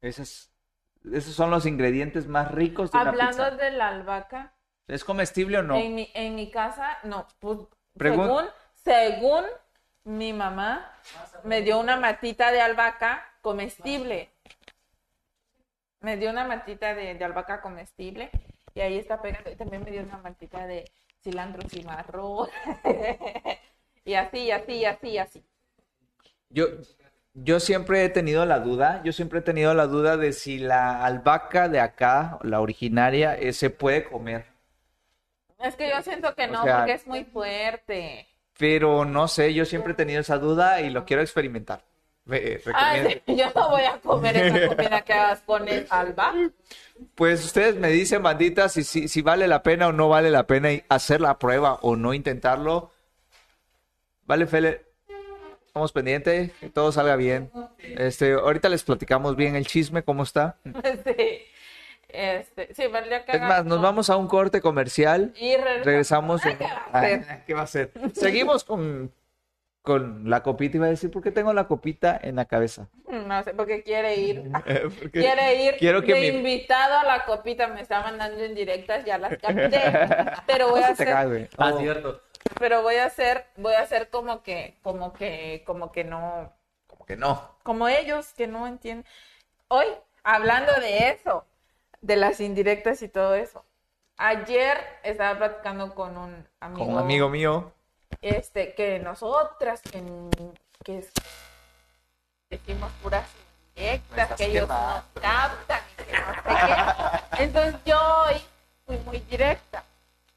[0.00, 0.52] Esas,
[1.12, 4.52] esos son los ingredientes más ricos de una Hablando de la albahaca,
[4.86, 5.74] ¿Es comestible o no?
[5.74, 7.58] en, mi, en mi casa, no, pues,
[7.96, 9.44] Pregun- según, según
[10.04, 10.88] mi mamá,
[11.42, 14.30] me dio una matita de albahaca comestible.
[15.98, 18.30] Me dio una matita de, de albahaca comestible
[18.72, 19.50] y ahí está pegando.
[19.50, 20.88] Y también me dio una matita de
[21.22, 22.48] cilantro cimarrón.
[24.04, 25.44] y así, y así, y así, y así.
[26.50, 26.66] Yo,
[27.34, 31.04] yo siempre he tenido la duda, yo siempre he tenido la duda de si la
[31.04, 34.46] albahaca de acá, la originaria, eh, se puede comer.
[35.58, 38.26] Es que yo siento que O no, sea- porque es muy fuerte.
[38.58, 41.82] Pero no sé, yo siempre he tenido esa duda y lo quiero experimentar.
[42.30, 46.50] Ay, recomiendo- sí, yo no voy a comer esa comida que hagas con el albahaca.
[47.14, 50.46] Pues ustedes me dicen, bandita, si, si, si vale la pena o no vale la
[50.46, 52.90] pena hacer la prueba o no intentarlo.
[54.26, 54.82] Vale, Fele,
[55.66, 57.50] estamos pendientes, que todo salga bien.
[57.78, 60.56] Este, ahorita les platicamos bien el chisme, cómo está.
[61.04, 61.42] Sí.
[62.10, 65.32] Este, sí, valdría que Es más, nos vamos a un corte comercial.
[65.38, 66.42] y regresamos.
[66.42, 66.46] Regresamos.
[66.46, 67.26] en- ¿qué va a hacer?
[67.28, 67.92] Ah, ¿Qué va a hacer?
[68.14, 69.12] Seguimos con,
[69.88, 70.76] con la copita.
[70.76, 72.88] Iba a decir, ¿por qué tengo la copita en la cabeza?
[73.08, 74.44] No sé, porque quiere ir.
[74.66, 77.66] Eh, porque Quiere ir Quiero que de mi- invitado a la copita.
[77.68, 79.80] Me está mandando indirectas, ya las capté.
[80.46, 81.48] Pero voy No a hacer, cae.
[81.58, 81.78] Ah, Oh.
[81.80, 82.20] cierto.
[82.58, 86.52] pero voy a hacer, voy a hacer como que, como que, como que no,
[86.86, 87.56] Como que no.
[87.62, 89.04] como ellos que no entienden.
[89.68, 89.86] Hoy,
[90.22, 91.44] hablando de eso,
[92.00, 93.64] de las indirectas y todo eso.
[94.16, 96.84] Ayer estaba platicando con un amigo.
[96.84, 97.72] Con un amigo mío.
[98.22, 100.02] Este, que nosotras, que,
[100.84, 101.06] que
[102.50, 103.28] decimos puras
[103.74, 105.04] estás que ellos quemando.
[105.14, 106.40] no captan, y que no sé
[107.36, 107.42] qué.
[107.44, 108.36] Entonces yo hoy
[108.86, 109.84] fui muy directa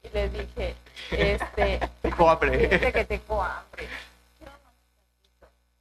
[0.04, 0.76] y les dije,
[1.12, 2.58] este, Tengo hambre.
[2.68, 3.88] dice que tengo hambre.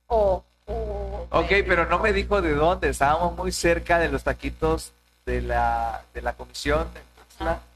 [0.07, 2.88] O, o, Ok, pero no me dijo de dónde.
[2.88, 4.92] Estábamos muy cerca de los taquitos
[5.26, 6.88] de la, de la comisión.
[6.94, 7.01] de.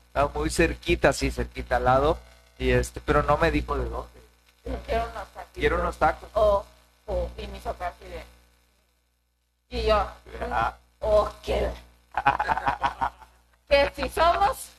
[0.09, 2.19] Estábamos muy cerquita, sí, cerquita al lado.
[2.59, 4.14] Y este, pero no me dijo de dónde.
[4.87, 5.53] Quiero unos taquitos.
[5.55, 6.29] Quiero unos tacos.
[6.35, 6.65] O,
[7.07, 8.25] o, y mis papás así de.
[9.71, 10.07] Y yo,
[10.51, 11.71] Ah, o que.
[13.69, 14.71] que si somos.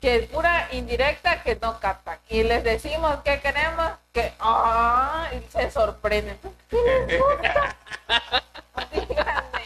[0.00, 2.18] Que es pura indirecta que no captan.
[2.30, 4.32] Y les decimos que queremos, que.
[4.40, 5.28] ¡Ah!
[5.32, 6.38] Y se sorprenden.
[6.70, 7.76] ¿Qué les gusta?
[8.92, 9.64] Díganme,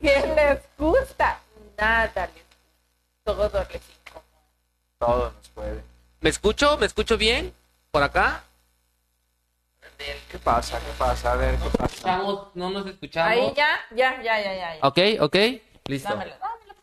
[0.00, 1.38] ¿qué les gusta?
[1.78, 2.44] Nada les
[3.22, 4.24] Todo les incomoda.
[4.98, 5.82] todo nos puede.
[6.20, 6.78] ¿Me escucho?
[6.78, 7.54] ¿Me escucho bien?
[7.90, 8.42] ¿Por acá?
[9.98, 10.78] ¿Qué pasa?
[10.80, 11.32] ¿Qué pasa?
[11.32, 11.94] A ver, ¿qué pasa?
[11.94, 13.32] Estamos, no nos escuchamos.
[13.32, 14.76] Ahí ya, ya, ya, ya, ya.
[14.76, 14.86] ya.
[14.86, 15.36] Ok, ok.
[15.86, 16.08] Listo.
[16.08, 16.74] Dámelo, dámelo.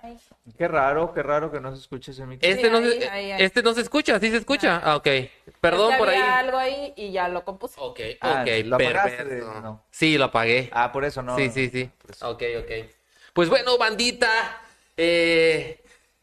[0.00, 0.18] Ahí.
[0.56, 2.54] Qué raro, qué raro que no se escuche ese micrófono.
[2.56, 3.42] Este, Sí, no ahí, se, ahí, ahí.
[3.42, 4.80] este no se escucha, ¿sí se escucha?
[4.84, 5.08] Ah, ok.
[5.60, 6.16] Perdón por ahí.
[6.18, 7.74] había algo ahí y ya lo compuse.
[7.78, 9.24] Ok, Ah, ok, ¿lo apagaste?
[9.62, 9.84] No.
[9.90, 10.70] Sí, lo apagué.
[10.72, 11.36] Ah, por eso no.
[11.36, 11.90] sí, sí, sí.
[12.00, 12.30] por eso.
[12.30, 12.70] Ok, ok.
[13.32, 14.60] Pues bueno, bandita,
[14.96, 15.82] eh,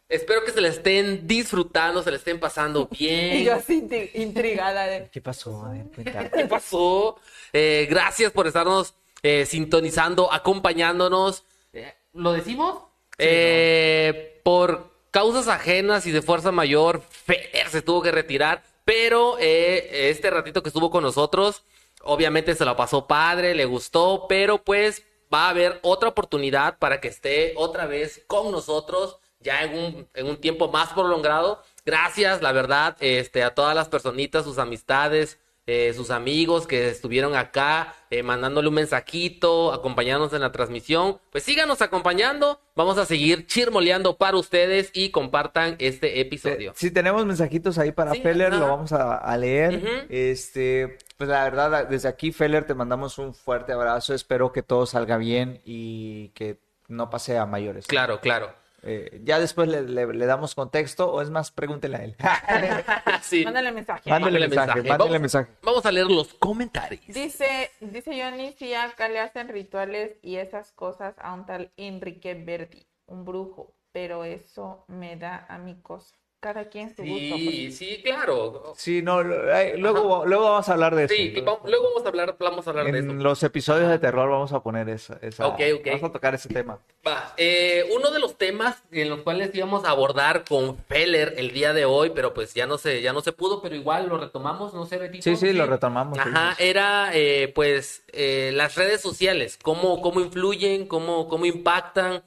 [0.09, 3.37] espero que se la estén disfrutando, se la estén pasando bien.
[3.37, 5.09] Y yo así intri- intrigada de...
[5.09, 5.65] ¿Qué pasó?
[5.65, 6.31] A ver, cuéntame.
[6.31, 7.17] ¿Qué pasó?
[7.53, 8.93] Eh, gracias por estarnos
[9.23, 11.43] eh, sintonizando, acompañándonos.
[11.73, 12.79] Eh, ¿Lo decimos?
[13.17, 20.09] Eh, Por causas ajenas y de fuerza mayor, Fer se tuvo que retirar, pero eh,
[20.09, 21.63] este ratito que estuvo con nosotros,
[22.03, 25.03] obviamente se la pasó padre, le gustó, pero pues
[25.33, 30.07] va a haber otra oportunidad para que esté otra vez con nosotros ya en un,
[30.13, 31.61] en un tiempo más prolongado.
[31.85, 37.35] Gracias, la verdad, este, a todas las personitas, sus amistades, eh, sus amigos que estuvieron
[37.35, 41.19] acá, eh, mandándole un mensajito, acompañándonos en la transmisión.
[41.31, 46.73] Pues síganos acompañando, vamos a seguir chirmoleando para ustedes y compartan este episodio.
[46.75, 48.57] Si tenemos mensajitos ahí para Sí, Feller, ajá.
[48.59, 50.05] lo vamos a, a leer.
[50.09, 54.13] Este, pues la verdad, desde aquí, Feller, te mandamos un fuerte abrazo.
[54.13, 57.87] Espero que todo salga bien y que no pase a mayores.
[57.87, 58.53] Claro, claro.
[58.87, 62.15] Eh, ya después le, le- le damos contexto, o es más, pregúntele a él.
[63.21, 63.43] Sí.
[63.43, 64.07] Mándale mensaje.
[64.09, 64.89] Mándale mensaje, mensaje.
[64.89, 65.49] mándele Vamos- mensaje.
[65.63, 67.01] Vamos a leer los comentarios.
[67.07, 72.35] Dice, dice Johnny, si acá le hacen rituales y esas cosas a un tal Enrique
[72.35, 76.15] Verdi, un brujo, pero eso me da a mi cosa.
[76.45, 77.37] Cada quien su gusto.
[77.37, 78.73] Sí, sí, claro.
[78.77, 81.15] Sí, no, luego, luego vamos a hablar de eso.
[81.15, 83.13] Sí, luego vamos a hablar, vamos a hablar de En eso.
[83.23, 85.85] los episodios de terror vamos a poner esa, esa- Ok, ok.
[85.87, 86.77] Vamos a tocar ese tema.
[87.07, 91.51] Va, eh, uno de los temas en los cuales íbamos a abordar con Feller el
[91.51, 94.19] día de hoy, pero pues ya no se, ya no se pudo, pero igual lo
[94.19, 95.23] retomamos, no sé, Betito.
[95.23, 96.19] Sí, sí, lo retomamos.
[96.19, 96.63] Ajá, sí.
[96.63, 102.21] era eh, pues eh, las redes sociales, cómo, cómo influyen, cómo, cómo impactan,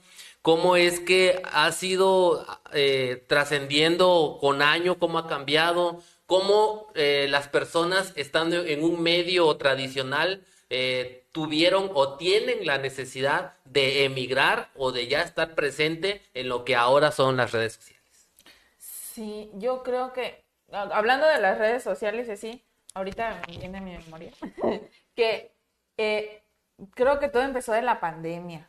[0.49, 7.49] cómo es que ha sido eh, trascendiendo con año, cómo ha cambiado, cómo eh, las
[7.49, 14.91] personas estando en un medio tradicional eh, tuvieron o tienen la necesidad de emigrar o
[14.91, 18.31] de ya estar presente en lo que ahora son las redes sociales.
[18.79, 23.99] Sí, yo creo que, ha- hablando de las redes sociales y así, ahorita viene mi
[23.99, 24.33] memoria,
[25.15, 25.53] que
[25.99, 26.43] eh,
[26.95, 28.68] creo que todo empezó de la pandemia.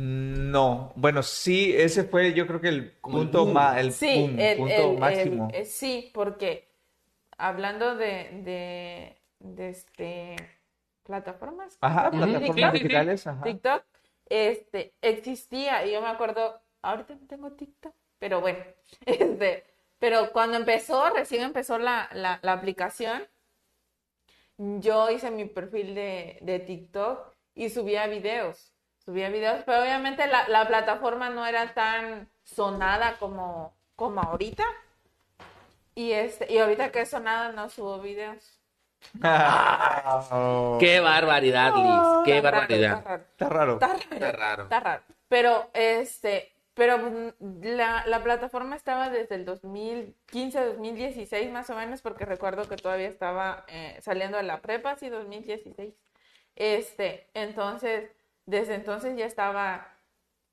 [0.00, 4.56] No, bueno, sí, ese fue yo creo que el punto ma- el Sí, boom, el-
[4.56, 5.48] punto el- máximo.
[5.50, 6.68] eh, sí, porque
[7.38, 10.36] hablando de, de, de este
[11.04, 13.44] plataformas, Ajá, plataformas TikTok, digitales, ajá.
[13.44, 13.84] TikTok,
[14.26, 18.64] este, existía, y yo me acuerdo, ahorita no tengo TikTok, pero bueno,
[19.06, 19.64] este,
[19.98, 23.24] pero cuando empezó, recién empezó la, la, la aplicación,
[24.56, 28.72] yo hice mi perfil de, de TikTok y subía videos,
[29.08, 34.64] subía videos, pero obviamente la, la plataforma no era tan sonada como, como ahorita.
[35.94, 38.60] Y, este, y ahorita que es sonada no subo videos.
[40.78, 42.24] ¡Qué barbaridad, Liz!
[42.26, 42.98] ¡Qué Está barbaridad!
[42.98, 43.22] está raro.
[43.32, 43.72] Está raro.
[43.72, 44.12] Está raro.
[44.12, 44.62] Está raro.
[44.64, 45.02] Está raro.
[45.28, 52.26] Pero, este, pero la, la plataforma estaba desde el 2015, 2016 más o menos, porque
[52.26, 55.94] recuerdo que todavía estaba eh, saliendo de la prepa, sí, 2016.
[56.56, 58.10] Este, entonces,
[58.48, 59.94] desde entonces ya estaba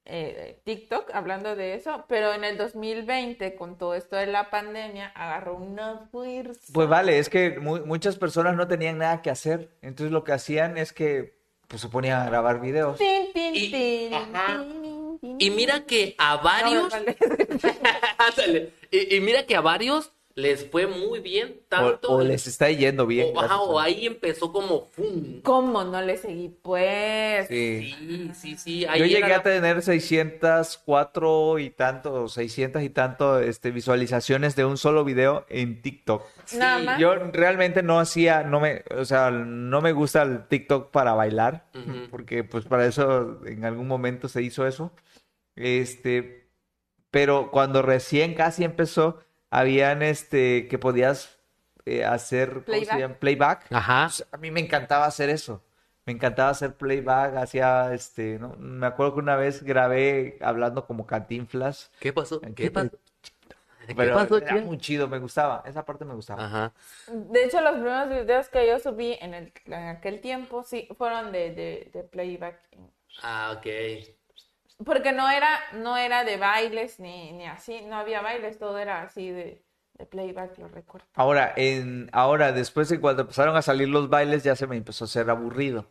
[0.06, 5.08] eh, TikTok hablando de eso, pero en el 2020, con todo esto de la pandemia,
[5.16, 6.62] agarró una fuerza.
[6.74, 10.34] Pues vale, es que mu- muchas personas no tenían nada que hacer, entonces lo que
[10.34, 12.98] hacían es que pues, se ponían a grabar videos.
[12.98, 18.60] Tin, tin, Y- tin, mira que a varios, No,
[18.92, 22.10] y mira que a varios les fue muy bien, tanto.
[22.12, 23.28] o les está yendo bien.
[23.34, 25.40] o- ajá, ahí empezó como ¡fum!
[25.42, 26.50] ¿Cómo no le seguí?
[26.62, 27.48] Pues.
[27.48, 27.96] Sí.
[27.98, 28.86] Sí, sí, sí.
[28.86, 34.66] Ahí Yo llegué la- a tener 604 y tanto, 600 y tanto este, visualizaciones de
[34.66, 36.24] un solo video en TikTok.
[36.58, 37.00] Nada Sí, más.
[37.00, 41.66] Yo realmente no hacía, no me, o sea, no me gusta el TikTok para bailar,
[42.12, 44.92] porque pues para eso en algún momento se hizo eso.
[45.56, 46.50] Este,
[47.10, 49.20] pero cuando recién casi empezó,
[49.50, 51.38] habían este que podías
[51.86, 53.00] eh, hacer ¿cómo se Playback.
[53.00, 53.16] llama?
[53.20, 53.66] Playback.
[53.72, 54.18] Ajá.
[54.18, 55.64] Pues, a mí me encantaba hacer eso.
[56.06, 58.56] Me encantaba hacer playback, hacía este, ¿no?
[58.60, 61.92] Me acuerdo que una vez grabé hablando como cantinflas.
[62.00, 62.42] ¿Qué pasó?
[62.42, 62.92] ¿Qué ¿Qué pasó?
[63.88, 65.64] ¿Qué Pero pasó, era muy chido, me gustaba.
[65.66, 66.46] Esa parte me gustaba.
[66.46, 66.74] Ajá.
[67.08, 71.32] De hecho, los primeros videos que yo subí en, el, en aquel tiempo, sí, fueron
[71.32, 72.60] de, de, de playback.
[73.22, 73.66] Ah, ok.
[74.84, 79.04] Porque no era, no era de bailes ni, ni así, no había bailes, todo era
[79.04, 79.62] así de,
[79.98, 81.08] de playback, lo recuerdo.
[81.16, 85.06] Ahora, en, ahora, después de cuando empezaron a salir los bailes, ya se me empezó
[85.06, 85.86] a hacer aburrido.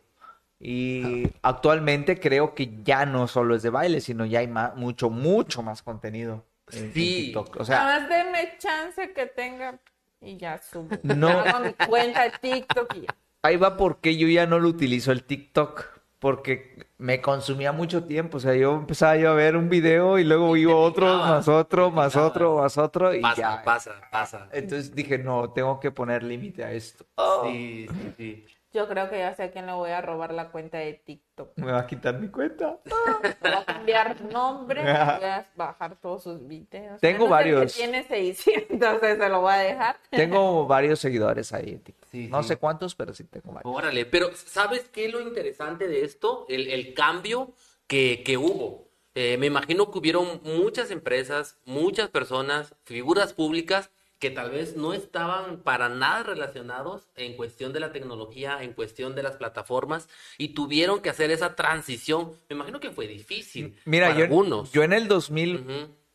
[0.59, 5.09] Y actualmente creo que ya no solo es de baile, sino ya hay ma- mucho,
[5.09, 6.93] mucho más contenido en.
[6.93, 7.57] TikTok.
[7.59, 9.79] O sea, Nada más denme chance que tenga
[10.21, 10.87] y ya subo.
[11.03, 11.27] No.
[11.29, 13.15] Hago mi cuenta de TikTok y ya.
[13.41, 15.94] ahí va porque yo ya no lo utilizo el TikTok.
[16.25, 18.37] Porque me consumía mucho tiempo.
[18.37, 21.91] O sea, yo empezaba yo a ver un video y luego iba otro, más otro,
[21.91, 23.13] más otro, más otro.
[23.13, 23.63] Y Pasa, ya.
[23.63, 24.49] pasa, pasa.
[24.51, 27.05] Entonces dije, no, tengo que poner límite a esto.
[27.43, 28.45] Sí, sí, sí.
[28.75, 31.53] Yo creo que ya sé a quién le voy a robar la cuenta de TikTok.
[31.55, 32.77] Me va a quitar mi cuenta.
[33.41, 36.99] Le voy a cambiar nombre, voy a bajar todos sus videos.
[36.99, 37.73] Tengo varios.
[37.73, 39.97] Que tiene 600, entonces se lo voy a dejar.
[40.09, 42.09] Tengo varios seguidores ahí en TikTok.
[42.11, 42.49] Sí, no sí.
[42.49, 43.73] sé cuántos, pero sí tengo varios.
[43.73, 46.45] Órale, pero ¿sabes qué es lo interesante de esto?
[46.49, 47.53] El, el cambio
[47.87, 48.89] que, que hubo.
[49.13, 53.89] Eh, me imagino que hubieron muchas empresas, muchas personas, figuras públicas
[54.19, 59.13] que tal vez no estaban para nada relacionados en cuestión de la tecnología, en cuestión
[59.15, 60.07] de las plataformas,
[60.37, 62.31] y tuvieron que hacer esa transición.
[62.49, 64.71] Me imagino que fue difícil Mira, para yo, algunos.
[64.71, 65.09] yo en el Ujú.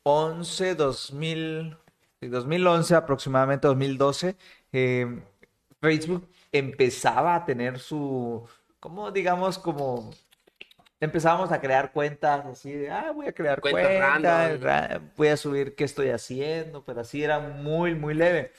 [0.04, 1.76] 2011, 2000,
[2.20, 4.36] sí, 2011 aproximadamente, 2012,
[4.72, 5.22] eh,
[5.80, 8.46] Facebook empezaba a tener su,
[8.80, 10.10] como digamos, como
[11.00, 14.62] empezábamos a crear cuentas así de, ah, voy a crear Cuentas cuentas, random.
[14.62, 18.52] ra- voy a subir qué estoy haciendo, pero así era muy, muy leve.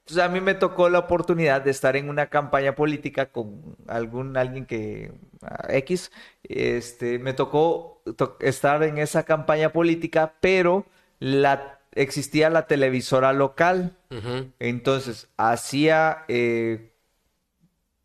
[0.00, 4.36] Entonces a mí me tocó la oportunidad de estar en una campaña política con algún
[4.38, 6.10] alguien que ah, X,
[6.44, 10.86] este, me tocó to- estar en esa campaña política, pero
[11.18, 13.96] la existía la televisora local.
[14.60, 16.92] Entonces, hacía, eh,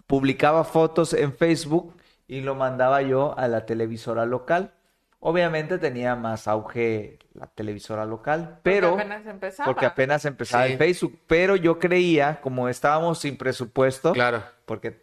[0.08, 1.96] publicaba fotos en Facebook
[2.28, 4.74] y lo mandaba yo a la televisora local.
[5.20, 9.66] Obviamente tenía más auge la televisora local, pero Porque apenas empezaba.
[9.66, 10.76] porque apenas empezaba Sí.
[10.78, 14.44] Facebook, pero yo creía, como estábamos sin presupuesto, Claro.
[14.66, 15.02] porque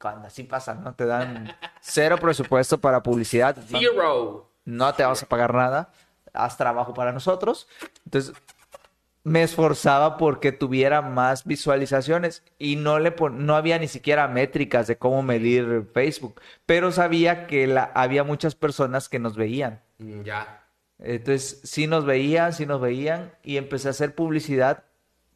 [0.00, 0.94] cuando así pasa, ¿no?
[0.94, 4.48] Te dan cero presupuesto para publicidad, Zero.
[4.64, 5.90] no te vamos a pagar nada,
[6.32, 7.66] haz trabajo para nosotros.
[8.04, 8.34] Entonces,
[9.26, 14.86] me esforzaba porque tuviera más visualizaciones y no le pon- no había ni siquiera métricas
[14.86, 19.82] de cómo medir Facebook, pero sabía que la- había muchas personas que nos veían.
[19.98, 20.62] Mm, Ya.
[21.00, 24.84] Entonces, sí nos veían, sí nos veían y empecé a hacer publicidad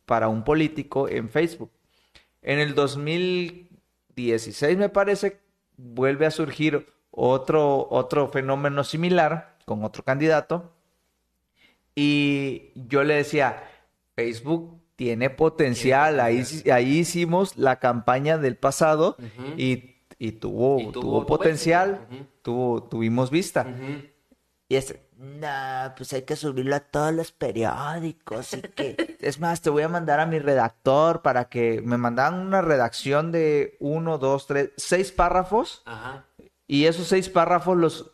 [0.07, 1.73] para un político en Facebook.
[2.43, 5.41] En el 2016, me parece,
[5.77, 10.73] vuelve a surgir otro, otro fenómeno similar con otro candidato
[11.95, 13.63] y yo le decía,
[14.25, 19.17] Facebook tiene potencial, ahí, ahí hicimos la campaña del pasado
[19.57, 22.07] y, y tuvo, Y tuvo- potencial,
[22.43, 23.67] tuvo, tuvimos vista.
[24.69, 29.17] Y este, no, pues hay que subirlo a todos los periódicos y que...
[29.21, 33.33] Es más, te voy a mandar a mi redactor para que me mandaran una redacción
[33.33, 36.25] de uno, dos, tres, seis párrafos Ajá.
[36.67, 38.13] y esos seis párrafos los...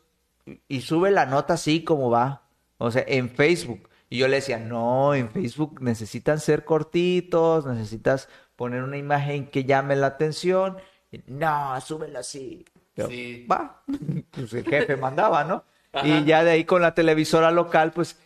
[0.69, 2.43] Y sube la nota así como va,
[2.79, 3.89] o sea, en Facebook.
[4.09, 9.65] Y yo le decía, no, en Facebook necesitan ser cortitos, necesitas poner una imagen que
[9.65, 10.77] llame la atención.
[11.11, 12.65] Y, no, súbelo así.
[12.95, 13.47] Yo, Sí.
[13.51, 13.83] Va,
[14.31, 15.65] pues el jefe mandaba, ¿no?
[15.93, 16.07] Ajá.
[16.07, 18.19] Y ya de ahí con la televisora local, pues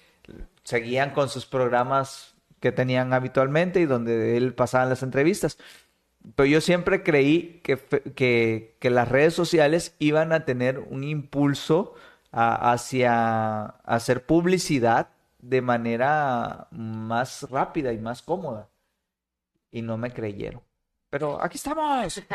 [0.65, 5.57] seguían con sus programas que tenían habitualmente y donde él pasaba las entrevistas.
[6.35, 7.79] Pero yo siempre creí que,
[8.15, 11.95] que, que las redes sociales iban a tener un impulso
[12.33, 15.09] a- hacia hacer publicidad
[15.43, 18.69] de manera más rápida y más cómoda.
[19.71, 20.63] Y no me creyeron.
[21.11, 22.23] Pero aquí estamos.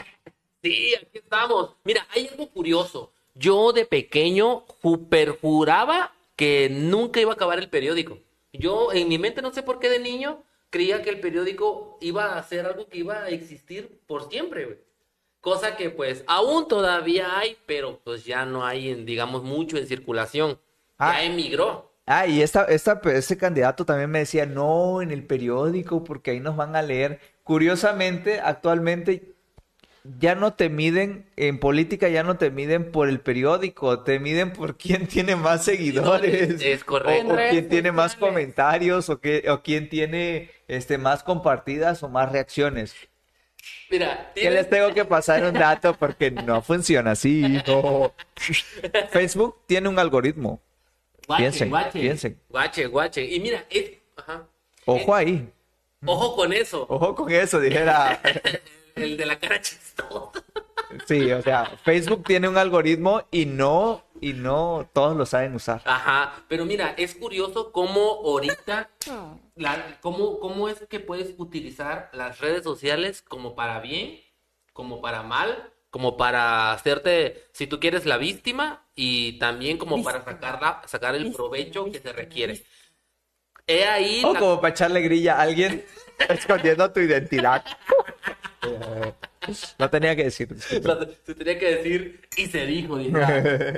[0.62, 1.76] Sí, aquí estamos.
[1.84, 3.12] Mira, hay algo curioso.
[3.36, 4.62] Yo de pequeño
[5.40, 8.18] juraba que nunca iba a acabar el periódico.
[8.52, 10.42] Yo en mi mente no sé por qué de niño
[10.72, 14.78] creía que el periódico iba a ser algo que iba a existir por siempre, güey.
[15.40, 19.86] Cosa que pues aún todavía hay, pero pues ya no hay, en, digamos, mucho en
[19.86, 20.60] circulación.
[20.98, 21.14] Ah.
[21.14, 21.92] Ya emigró.
[22.06, 26.40] Ah, y esta, esta, ese candidato también me decía, no, en el periódico, porque ahí
[26.40, 27.20] nos van a leer.
[27.44, 29.36] Curiosamente, actualmente
[30.20, 34.54] ya no te miden, en política ya no te miden por el periódico, te miden
[34.54, 36.62] por quién tiene más seguidores.
[36.62, 37.34] Es correcto.
[37.34, 42.10] O, o quién tiene más comentarios, o, qué, o quién tiene este, más compartidas o
[42.10, 42.96] más reacciones.
[43.90, 47.62] Mira, Que les tengo que pasar un dato porque no funciona así.
[47.68, 48.14] no.
[49.10, 50.62] Facebook tiene un algoritmo.
[51.28, 52.42] Guache, Piensen, guache, piensen.
[52.50, 53.26] Guache, guache.
[53.26, 53.92] Y mira, es...
[54.16, 54.48] Ajá.
[54.86, 55.50] Ojo ahí.
[56.06, 56.86] Ojo con eso.
[56.88, 58.22] Ojo con eso, dijera.
[58.96, 60.44] El de la cara chistosa.
[61.06, 65.82] Sí, o sea, Facebook tiene un algoritmo y no, y no todos lo saben usar.
[65.86, 68.90] Ajá, pero mira, es curioso cómo ahorita,
[69.56, 74.22] la, cómo, cómo es que puedes utilizar las redes sociales como para bien,
[74.72, 80.26] como para mal, como para hacerte, si tú quieres, la víctima y también como para
[80.26, 82.62] sacarla, sacar el provecho que se requiere.
[83.66, 85.86] He ahí O la- como para echarle grilla a alguien
[86.30, 87.64] escondiendo tu identidad.
[89.80, 90.54] No tenía que decir.
[90.60, 90.82] se
[91.34, 93.10] tenía que decir y se dijo, Chumi,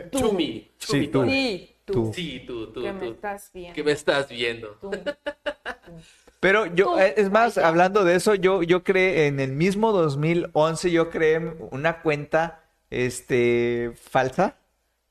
[0.12, 1.24] Chumi, Sí, tú.
[1.30, 2.14] Sí, tú, Tú.
[2.16, 3.12] Sí, tú, tú, que me tú.
[3.12, 3.76] estás viendo.
[3.76, 4.80] Que me estás viendo.
[6.40, 10.92] Pero yo, eh, es más, hablando de eso, yo, yo creé en el mismo 2011,
[10.92, 11.40] yo creé
[11.72, 14.56] una cuenta, este, falsa.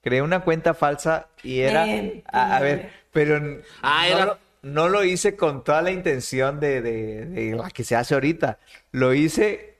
[0.02, 1.84] Creé una cuenta falsa y era,
[2.30, 3.36] a, a ver, pero
[3.82, 7.70] Ah, no, era- lo, no lo hice con toda la intención de, de, de la
[7.70, 8.58] que se hace ahorita.
[8.92, 9.78] Lo hice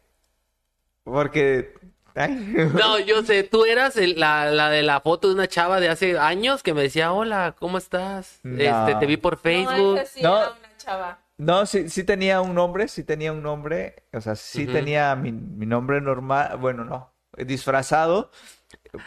[1.05, 1.74] porque,
[2.16, 2.30] ay,
[2.74, 5.88] No, yo sé, tú eras el- la, la de la foto de una chava de
[5.88, 8.40] hace años que me decía, hola, ¿cómo estás?
[8.42, 8.61] No.
[8.61, 10.01] Este, te vi por Facebook.
[10.22, 10.38] No, No.
[10.38, 11.18] era una chava.
[11.39, 15.32] No, sí, sí tenía un nombre, sí tenía un nombre, o sea, sí tenía mi,
[15.32, 18.30] mi nombre normal, bueno, no, disfrazado,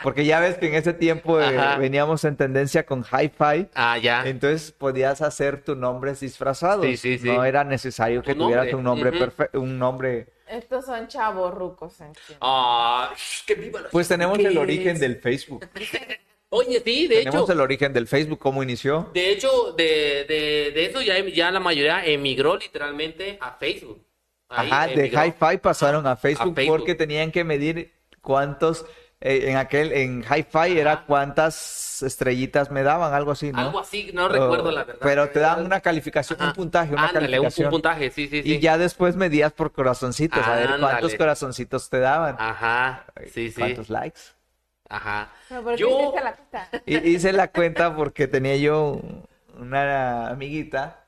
[0.03, 4.27] porque ya ves que en ese tiempo eh, veníamos en tendencia con hi-fi, Ah, ya.
[4.27, 7.25] entonces podías hacer tus nombres disfrazados, Sí, sí, sí.
[7.27, 11.51] no era necesario que Tu tuvieras nombre, un nombre perfecto, un nombre, Estos son chavos
[11.51, 12.37] rucos, entiendo.
[12.41, 13.11] Ah,
[13.47, 15.67] que viva la pues tenemos el origen del Facebook,
[16.51, 20.71] Oye, sí, de tenemos hecho, el origen del Facebook, cómo inició, de hecho, de, de,
[20.73, 24.03] de eso ya, ya la mayoría emigró literalmente a Facebook.
[24.49, 26.77] Ahí Ajá, de hi-fi pasaron a Facebook, Facebook.
[26.77, 28.83] porque tenían que medir cuántos
[29.21, 33.59] eh, en aquel, en Hi-Fi era cuántas estrellitas me daban, algo así, ¿no?
[33.59, 35.01] Algo así, no recuerdo Oh, la verdad.
[35.03, 36.49] Pero te dan una calificación, Ajá.
[36.49, 37.67] un puntaje, una Ándale, calificación.
[37.67, 38.53] un puntaje, sí, sí, sí.
[38.55, 41.17] Y ya después medías por corazoncitos, a ver cuántos Ándale.
[41.17, 42.37] corazoncitos te daban.
[42.39, 43.59] Ajá, sí, sí.
[43.59, 44.21] ¿Cuántos likes?
[44.89, 45.29] Ajá.
[45.63, 46.69] ¿por qué Yo- hiciste la cuenta?
[46.85, 48.99] Hice la cuenta porque tenía yo
[49.57, 51.05] una amiguita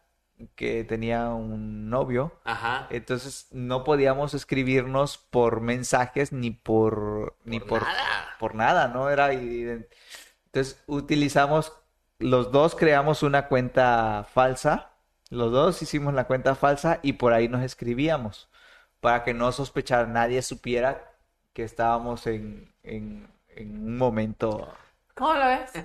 [0.55, 2.31] que tenía un novio.
[2.43, 2.87] Ajá.
[2.89, 8.25] Entonces no podíamos escribirnos por mensajes ni por ni Por por nada.
[8.39, 9.09] por nada, ¿no?
[9.09, 11.73] Era entonces utilizamos
[12.19, 14.89] los dos creamos una cuenta falsa.
[15.29, 18.49] Los dos hicimos la cuenta falsa y por ahí nos escribíamos
[18.99, 21.09] para que no sospechara nadie supiera
[21.53, 24.67] que estábamos en, en, en un momento
[25.15, 25.71] ¿Cómo lo ves?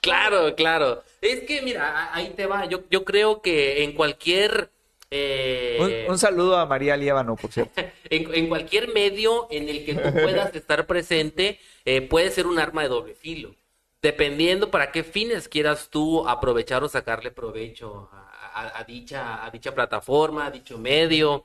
[0.00, 1.02] Claro, claro.
[1.20, 2.64] Es que, mira, ahí te va.
[2.66, 4.70] Yo, yo creo que en cualquier.
[5.10, 7.80] eh, Un, un saludo a María Liévano, por cierto.
[8.10, 12.58] en, en cualquier medio en el que tú puedas estar presente, eh, puede ser un
[12.58, 13.54] arma de doble filo.
[14.00, 19.50] Dependiendo para qué fines quieras tú aprovechar o sacarle provecho a, a- a dicha, a
[19.50, 21.44] dicha plataforma, a dicho medio.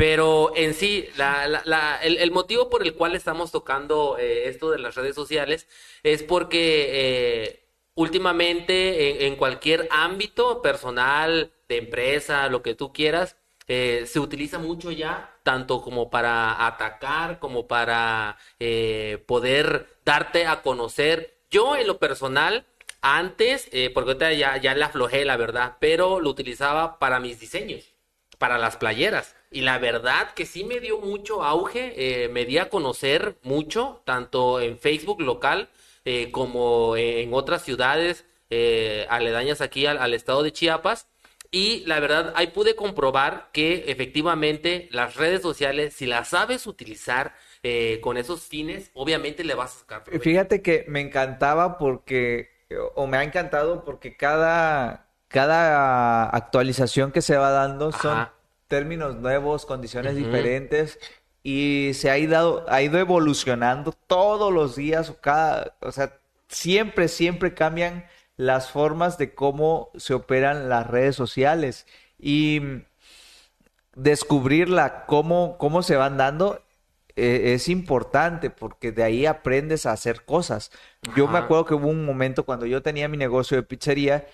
[0.00, 4.70] Pero en sí, la- la- la- el, motivo por el cual estamos tocando eh, esto
[4.70, 5.68] de las redes sociales
[6.02, 13.36] es porque eh, últimamente en, cualquier ámbito personal, de empresa, lo que tú quieras,
[13.68, 18.38] eh, se utiliza mucho ya, tanto como para atacar, como para
[19.26, 21.34] poder darte a conocer.
[21.50, 22.64] Yo en lo personal,
[23.02, 27.92] antes, porque ahorita ya, ya le aflojé, la verdad, pero lo utilizaba para mis diseños
[28.38, 29.36] para las playeras.
[29.50, 34.00] Y la verdad que sí me dio mucho auge, eh, me di a conocer mucho,
[34.04, 35.68] tanto en Facebook local
[36.04, 41.08] eh, como en otras ciudades eh, aledañas aquí al, al estado de Chiapas.
[41.52, 47.34] Y la verdad, ahí pude comprobar que efectivamente las redes sociales, si las sabes utilizar
[47.64, 50.22] eh, con esos fines, obviamente le vas a sacar provecho.
[50.22, 52.50] Fíjate que me encantaba porque,
[52.94, 58.34] o me ha encantado porque cada, cada actualización que se va dando son Ajá.
[58.70, 60.98] Términos nuevos, condiciones diferentes
[61.42, 66.18] y se ha ido, ha ido evolucionando todos los días, o cada, o sea,
[66.48, 68.06] siempre, siempre cambian
[68.36, 71.86] las formas de cómo se operan las redes sociales.
[72.18, 72.62] Y
[73.94, 76.62] descubrirla, cómo, cómo se van dando,
[77.16, 80.70] eh, es importante porque de ahí aprendes a hacer cosas.
[81.16, 84.26] Yo me acuerdo que hubo un momento cuando yo tenía mi negocio de pizzería,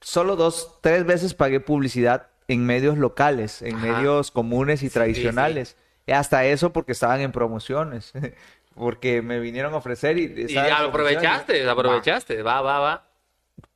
[0.00, 3.82] solo dos, tres veces pagué publicidad en medios locales, en Ajá.
[3.94, 5.76] medios comunes y Sí, tradicionales.
[6.06, 8.12] Hasta eso porque estaban en promociones,
[8.74, 11.72] porque me vinieron a ofrecer y Y aprovechaste, Va.
[11.72, 13.02] aprovechaste, va, va, va.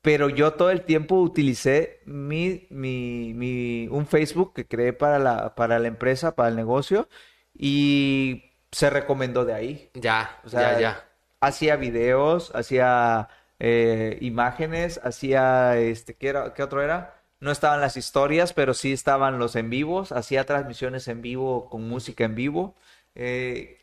[0.02, 5.54] Pero yo todo el tiempo utilicé mi, mi, mi, un Facebook que creé para la,
[5.54, 7.08] para la empresa, para el negocio,
[7.54, 9.90] y se recomendó de ahí.
[9.94, 11.04] Ya, O sea, ya, ya.
[11.40, 17.19] hacía videos, hacía eh, imágenes, hacía, este, ¿qué era, qué otro era?
[17.40, 21.88] No estaban las historias, pero sí estaban los en vivos, hacía transmisiones en vivo con
[21.88, 22.74] música en vivo,
[23.14, 23.78] eh,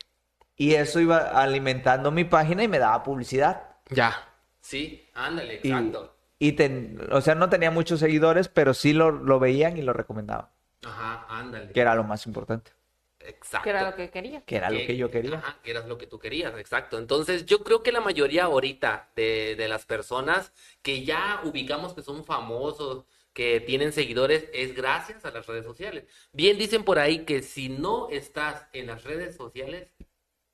[0.56, 3.62] y eso iba alimentando mi página y me daba publicidad.
[3.90, 4.28] Ya.
[4.60, 6.14] Sí, ándale, Y, exacto.
[6.38, 9.92] y ten- o sea, no tenía muchos seguidores, pero sí lo, lo veían y lo
[9.92, 10.48] recomendaban,
[10.84, 11.72] Ajá, ándale.
[11.72, 12.72] que era lo más importante,
[13.20, 13.64] Exacto.
[13.64, 14.40] Que era lo que quería.
[14.42, 15.38] que era lo que yo quería.
[15.38, 16.98] Ajá, que era lo que tú querías, exacto.
[16.98, 20.52] Entonces, yo creo que la mayoría ahorita de, de las personas
[20.82, 23.04] que ya ubicamos que son famosos,
[23.38, 26.06] que tienen seguidores, es gracias a las redes sociales.
[26.32, 29.86] Bien dicen por ahí que si no estás en las redes sociales,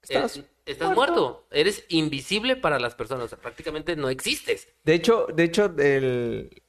[0.02, 1.46] Estás eh, estás muerto.
[1.50, 4.68] Eres invisible para las personas, o sea, prácticamente no existes.
[4.84, 6.62] De hecho, de hecho, el...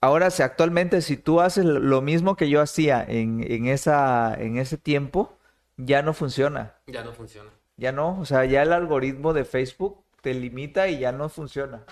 [0.00, 4.56] ahora si actualmente si tú haces lo mismo que yo hacía en, en esa, en
[4.56, 5.36] ese tiempo,
[5.76, 6.78] ya no funciona.
[6.86, 7.50] Ya no funciona.
[7.76, 11.84] Ya no, o sea, ya el algoritmo de Facebook te limita y ya no funciona.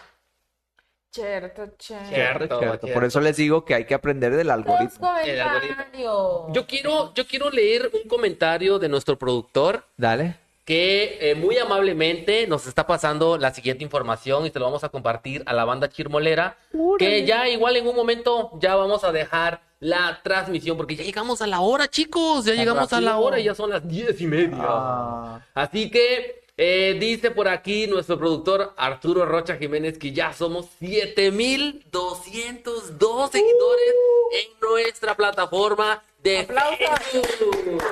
[1.13, 2.09] Cierto, cierto.
[2.09, 2.59] Cierto, Cierto.
[2.61, 2.87] cierto.
[2.95, 5.11] Por eso les digo que hay que aprender del algoritmo.
[5.25, 5.77] El algoritmo.
[5.77, 6.53] comentarios.
[6.53, 10.37] Yo quiero, yo quiero leer un comentario de nuestro productor Dale.
[10.65, 14.89] que eh, muy amablemente nos está pasando la siguiente información y se lo vamos a
[14.89, 16.57] compartir a la banda chirmolera,
[16.99, 21.41] que ya igual en un momento ya vamos a dejar la transmisión porque ya llegamos
[21.43, 24.27] a la hora, chicos, ya llegamos a la hora y ya son las diez y
[24.27, 24.59] media.
[24.61, 30.67] Ah, Así que eh, dice por aquí nuestro productor Arturo Rocha Jiménez que ya somos
[30.79, 33.95] 7202 seguidores
[34.33, 36.79] en nuestra plataforma de ¡Aplausos!
[37.07, 37.83] Facebook.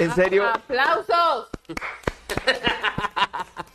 [0.00, 0.48] ¿En serio?
[0.48, 1.48] ¡Aplausos!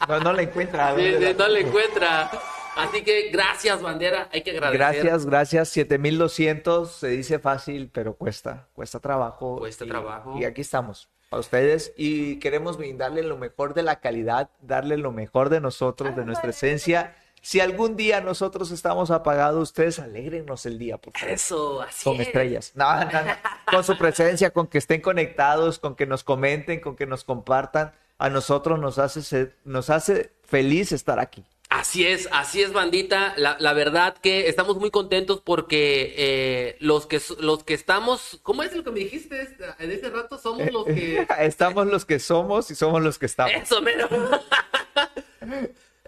[0.07, 0.95] No, no la encuentra.
[0.95, 2.32] Sí, ¿dónde sí, la- no le encuentra.
[2.76, 4.28] Así que gracias, bandera.
[4.34, 4.78] Hay que agradecer.
[4.80, 5.70] Gracias, gracias.
[5.70, 9.57] 7200 se dice fácil, pero cuesta, cuesta trabajo.
[9.59, 10.36] Cuesta y- trabajo.
[10.38, 11.07] Y aquí estamos.
[11.32, 16.14] Para ustedes y queremos brindarle lo mejor de la calidad, darle lo mejor de nosotros,
[16.14, 17.16] de nuestra esencia.
[17.42, 21.34] Si algún día nosotros estamos apagados, ustedes alegrenos el día, por favor.
[21.34, 22.28] Eso, así Con es.
[22.28, 22.74] estrellas.
[22.76, 23.32] No, no, no.
[23.72, 27.94] Con su presencia, con que estén conectados, con que nos comenten, con que nos compartan.
[28.18, 31.46] A nosotros nos hace, nos hace feliz estar aquí.
[31.82, 33.34] Así es, así es, bandita.
[33.38, 38.62] La, la verdad que estamos muy contentos porque eh, los que los que estamos, ¿cómo
[38.62, 39.48] es lo que me dijiste
[39.80, 40.38] en ese rato?
[40.38, 43.54] Somos los que Estamos los que somos y somos los que estamos.
[43.56, 44.08] eso mero.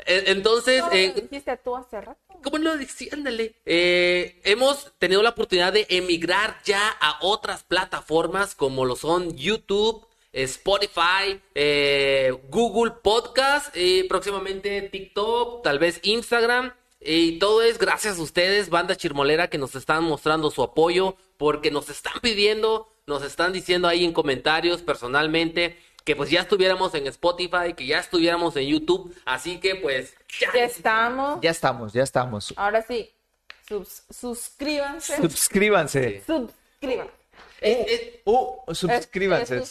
[0.05, 2.19] Eh, Entonces, ¿Cómo eh, lo dijiste tú hace rato?
[2.43, 3.09] ¿Cómo lo decía?
[3.13, 3.55] Ándale.
[3.65, 10.05] Eh, hemos tenido la oportunidad de emigrar ya a otras plataformas como lo son YouTube,
[10.33, 16.73] Spotify, eh, Google Podcast, eh, próximamente TikTok, tal vez Instagram.
[16.99, 21.69] Y todo es gracias a ustedes, banda chirmolera, que nos están mostrando su apoyo, porque
[21.69, 27.07] nos están pidiendo, nos están diciendo ahí en comentarios personalmente que pues ya estuviéramos en
[27.07, 29.13] Spotify, que ya estuviéramos en YouTube.
[29.25, 30.51] Así que pues ya.
[30.53, 31.39] Ya estamos.
[31.41, 32.53] Ya estamos, ya estamos.
[32.57, 33.09] Ahora sí,
[33.67, 35.15] sus- suscríbanse.
[35.21, 36.23] Suscríbanse.
[36.25, 37.11] Suscríbanse.
[37.13, 37.22] Eh,
[37.63, 39.61] eh, Uh, suscríbanse.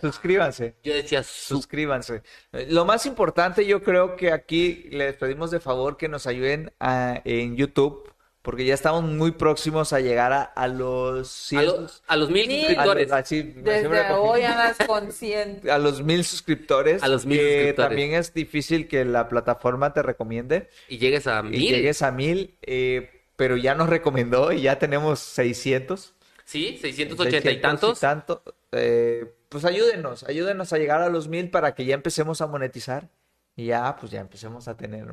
[0.00, 0.74] Suscríbanse.
[0.82, 2.22] yo decía su- Suscríbanse.
[2.52, 6.72] Eh, Lo más importante, yo creo que aquí les pedimos de favor que nos ayuden
[6.80, 11.66] a- en YouTube, porque ya estamos muy próximos a llegar a, a los a, 100
[11.66, 13.10] lo- a los mil a suscriptores.
[13.26, 15.70] siempre Desde hoy andas consciente.
[15.70, 17.02] a los mil suscriptores.
[17.02, 17.88] A los mil que suscriptores.
[17.88, 21.60] también es difícil que la plataforma te recomiende Y llegues a y mil.
[21.60, 26.14] llegues a mil, eh, pero ya nos recomendó y ya tenemos 600.
[26.48, 28.00] Sí, 680 y 600 tantos.
[28.00, 28.42] tanto.
[28.72, 33.08] Eh, pues ayúdenos, ayúdenos a llegar a los mil para que ya empecemos a monetizar
[33.54, 35.12] y ya, pues ya empecemos a tener.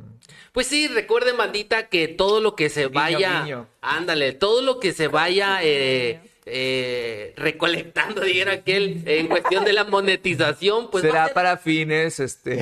[0.54, 3.46] Pues sí, recuerden, bandita, que todo lo que se vaya.
[3.82, 9.84] Ándale, todo lo que se vaya eh, eh, recolectando, dijera aquel, en cuestión de la
[9.84, 12.56] monetización, pues Será ser- para fines, este.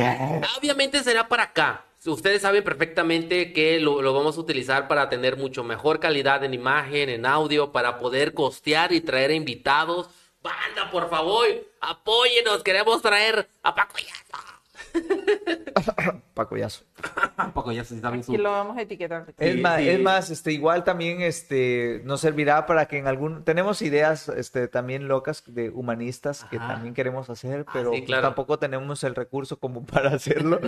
[0.57, 1.85] Obviamente será para acá.
[2.05, 7.09] Ustedes saben perfectamente que lo, vamos a utilizar para tener mucho mejor calidad en imagen,
[7.09, 10.09] en audio, para poder costear y traer invitados.
[10.41, 11.47] Banda, por favor,
[11.79, 12.61] apóyenos.
[12.63, 13.93] Queremos traer a Paco.
[16.33, 16.83] Paco Yazo.
[17.53, 19.33] Paco Yazo, sí, también su- Y lo vamos a etiquetar.
[19.37, 19.89] Es Sí, más, sí.
[19.89, 24.67] es más, este, igual también este, nos servirá para que en algún, tenemos ideas este,
[24.67, 28.23] también locas de humanistas que también queremos hacer, Ah, pero sí, claro.
[28.23, 30.59] tampoco tenemos el recurso como para hacerlo.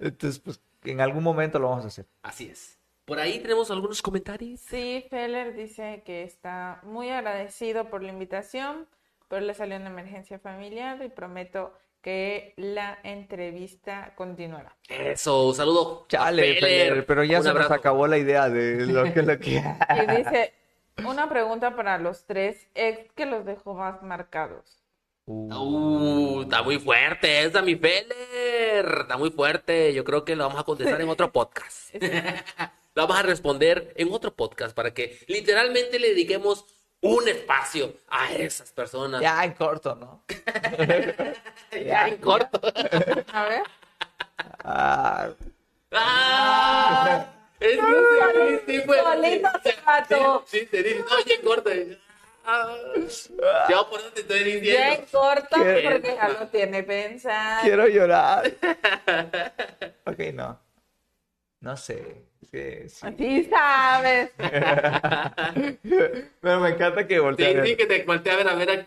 [0.00, 2.06] Entonces, pues en algún momento lo vamos a hacer.
[2.22, 2.78] Así es.
[3.04, 4.60] Por ahí tenemos algunos comentarios.
[4.60, 8.86] Sí, Feller dice que está muy agradecido por la invitación,
[9.28, 11.74] pero le salió una emergencia familiar y prometo
[12.04, 14.76] que la entrevista continuará.
[14.90, 16.04] Eso, un saludo.
[16.06, 17.06] Chale, Feller.
[17.06, 19.62] Pero ya Un se nos acabó la idea de lo que lo que.
[20.12, 20.52] Y dice,
[20.98, 24.82] una pregunta para los tres ex que los dejó más marcados.
[25.24, 28.98] Uh, está muy fuerte esa, mi Feller.
[29.00, 29.94] Está muy fuerte.
[29.94, 31.94] Yo creo que lo vamos a contestar en otro podcast.
[32.96, 36.64] Lo vamos a responder en otro podcast para que literalmente le dediquemos
[37.04, 39.20] un espacio a esas personas.
[39.20, 40.24] Ya en corto, ¿no?
[41.84, 42.60] Ya en corto.
[43.32, 43.62] A ver.
[44.64, 45.28] Ah,
[45.92, 47.26] ¡Ah!
[47.60, 47.78] Es
[48.66, 50.44] sí, fue- Solito se mató.
[50.46, 51.70] Sí, sí, te dije, no, ya en corto.
[52.46, 52.76] Ah.
[53.68, 54.94] Ya por dónde estoy Ya diciendo.
[54.96, 55.06] en
[55.50, 57.62] porque ya lo tiene pensado.
[57.62, 58.52] quiero llorar.
[60.06, 60.60] Ok, no.
[61.60, 62.26] No sé.
[62.50, 63.06] Sí, sí.
[63.18, 64.30] Sí sabes.
[66.40, 67.64] Pero me encanta que Sí, volteen.
[67.64, 68.86] sí, que te volteé a ver a ver a-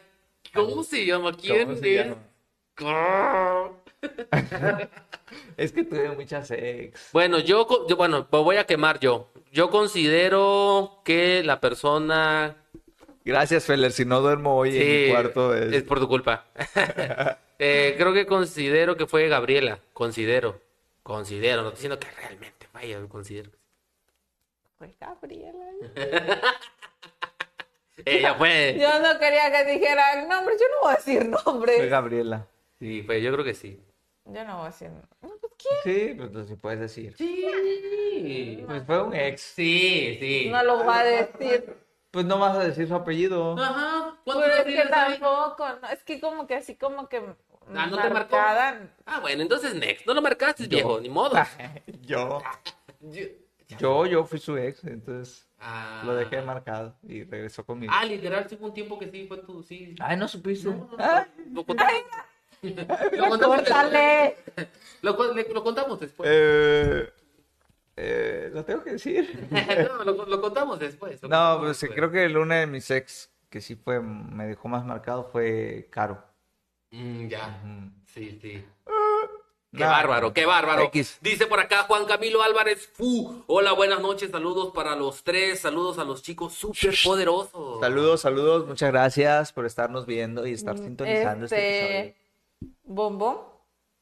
[0.54, 1.36] ¿Cómo se llama?
[1.36, 2.08] ¿Quién ¿Cómo se es?
[2.08, 2.18] llama?
[5.58, 7.10] Es que tuve muchas ex.
[7.12, 9.30] Bueno, yo, bueno, me voy a quemar yo.
[9.52, 12.56] Yo considero que la persona
[13.26, 13.92] Gracias, Feller.
[13.92, 15.74] Si no duermo hoy en mi cuarto es...
[15.74, 16.46] es por tu culpa.
[17.60, 19.80] Eh, creo que considero que fue Gabriela.
[19.92, 20.62] Considero.
[21.02, 21.64] Considero.
[21.64, 23.52] No estoy diciendo que realmente vaya, considero.
[24.78, 25.66] Pues Gabriela.
[28.06, 28.78] Ella fue.
[28.80, 30.60] Yo no quería que dijeran nombres.
[30.60, 31.90] Yo no voy a decir Fue nombres.
[31.90, 32.48] Gabriela.
[32.80, 33.82] Sí, fue, yo creo que sí.
[34.26, 34.92] Yo no voy a decir.
[35.22, 35.76] No, pues, ¿quién?
[35.84, 37.16] Sí, pues entonces puedes decir.
[37.18, 38.64] Sí.
[38.68, 39.42] Pues fue un ex.
[39.42, 40.50] Sí, sí.
[40.52, 41.76] No lo va a decir.
[42.12, 43.58] Pues no vas a decir su apellido.
[43.58, 44.20] Ajá.
[44.24, 45.68] ¿Cuántos Pero es que tampoco.
[45.82, 47.24] no, es que como que así como que.
[47.76, 48.38] Ah, ¿no te marcó?
[49.06, 50.06] Ah, bueno, entonces next.
[50.06, 51.36] No lo marcaste, viejo, ni modo.
[52.02, 52.42] Yo.
[53.02, 53.26] Yo-
[53.78, 56.02] Yo, yo fui su ex, entonces Ah.
[56.06, 57.92] lo dejé marcado y regresó conmigo.
[57.96, 59.94] Ah, literal, sí fue un tiempo que sí fue tú, sí.
[60.00, 60.70] Ay, no supiste.
[60.70, 61.94] No, no, Ah, Lo contamos.
[62.62, 64.36] Lo contamos ¡Córtale!
[64.56, 64.68] después.
[65.02, 66.30] Lo, co- le- lo contamos después.
[66.32, 67.10] eh,
[67.98, 69.48] eh, lo tengo que decir.
[69.52, 71.22] no, lo, lo contamos después.
[71.22, 71.98] lo No, contamos pues después.
[71.98, 75.88] creo que el una de mis ex que sí fue, me dejó más marcado fue
[75.92, 76.24] Caro.
[76.92, 77.62] Mm, ya.
[78.14, 78.64] Sí, sí.
[79.74, 79.90] Qué Nah.
[79.92, 80.84] bárbaro, qué bárbaro.
[80.84, 81.18] X.
[81.22, 83.44] Dice por acá Juan Camilo Álvarez Fu.
[83.48, 87.82] Hola, buenas noches, saludos para los tres, saludos a los chicos súper poderosos.
[87.82, 88.66] Saludos, saludos.
[88.66, 92.16] Muchas gracias por estarnos viendo y estar sintonizando este, Este,
[92.86, 93.40] Bombón,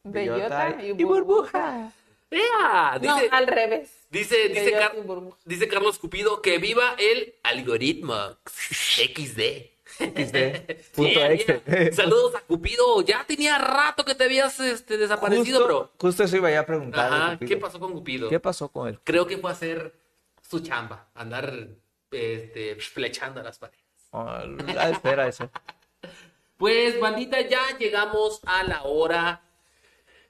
[0.03, 1.91] Bellota bellota y, y burbuja.
[2.29, 2.99] ¡Ea!
[3.01, 3.89] No, Dice, al revés.
[4.11, 8.15] dice, Car- y dice Carlos Cupido que viva el algoritmo
[8.45, 9.74] XD.
[10.95, 11.61] Punto Yeah, exe.
[11.67, 11.93] yeah.
[11.93, 13.01] Saludos a Cupido.
[13.01, 15.91] Ya tenía rato que te habías este, desaparecido, Justo, bro.
[15.99, 17.11] justo eso iba ya a preguntar.
[17.13, 17.39] Ajá.
[17.39, 18.29] ¿qué pasó con Cupido?
[18.29, 18.99] ¿Qué pasó con él?
[19.03, 19.93] Creo que fue a hacer
[20.41, 21.67] su chamba, andar
[22.11, 23.83] este, flechando a las paredes.
[24.11, 24.27] Oh,
[24.91, 25.49] espera eso.
[26.57, 29.41] Pues, bandita, ya llegamos a la hora.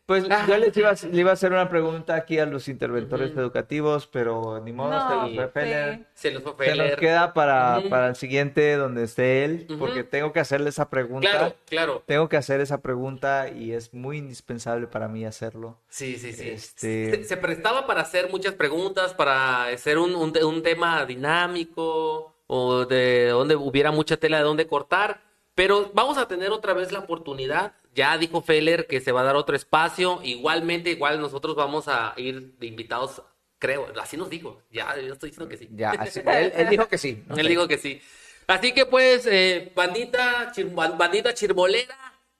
[0.06, 0.46] Pues Ah.
[0.48, 4.06] yo les iba, a- le iba a hacer una pregunta aquí a los interventores educativos,
[4.06, 5.96] pero ni modo, se nos fue Feller.
[5.98, 6.06] sí.
[6.14, 7.00] Se los fue Se nos Feller.
[7.00, 11.30] queda para, para el siguiente donde esté él, porque tengo que hacerle esa pregunta.
[11.32, 12.04] Claro, claro.
[12.06, 15.80] Tengo que hacer esa pregunta y es muy indispensable para mí hacerlo.
[15.90, 16.50] Sí, sí, sí.
[16.50, 22.36] Este- Se, se prestaba para hacer muchas preguntas, para hacer un, un, un tema dinámico
[22.48, 25.22] o de donde hubiera mucha tela de dónde cortar.
[25.56, 27.74] Pero vamos a tener otra vez la oportunidad.
[27.96, 30.20] Ya dijo Feller que se va a dar otro espacio.
[30.22, 33.24] Igualmente, igual nosotros vamos a ir de invitados,
[33.58, 33.88] creo.
[34.00, 34.62] Así nos dijo.
[34.70, 35.70] Ya, yo estoy diciendo que sí.
[35.72, 37.24] Ya, así- él, él dijo que sí.
[37.26, 37.38] ¿no?
[37.38, 38.02] Él dijo que sí.
[38.48, 41.96] Así que pues, eh, bandita, chir- ban- bandita chirmolera,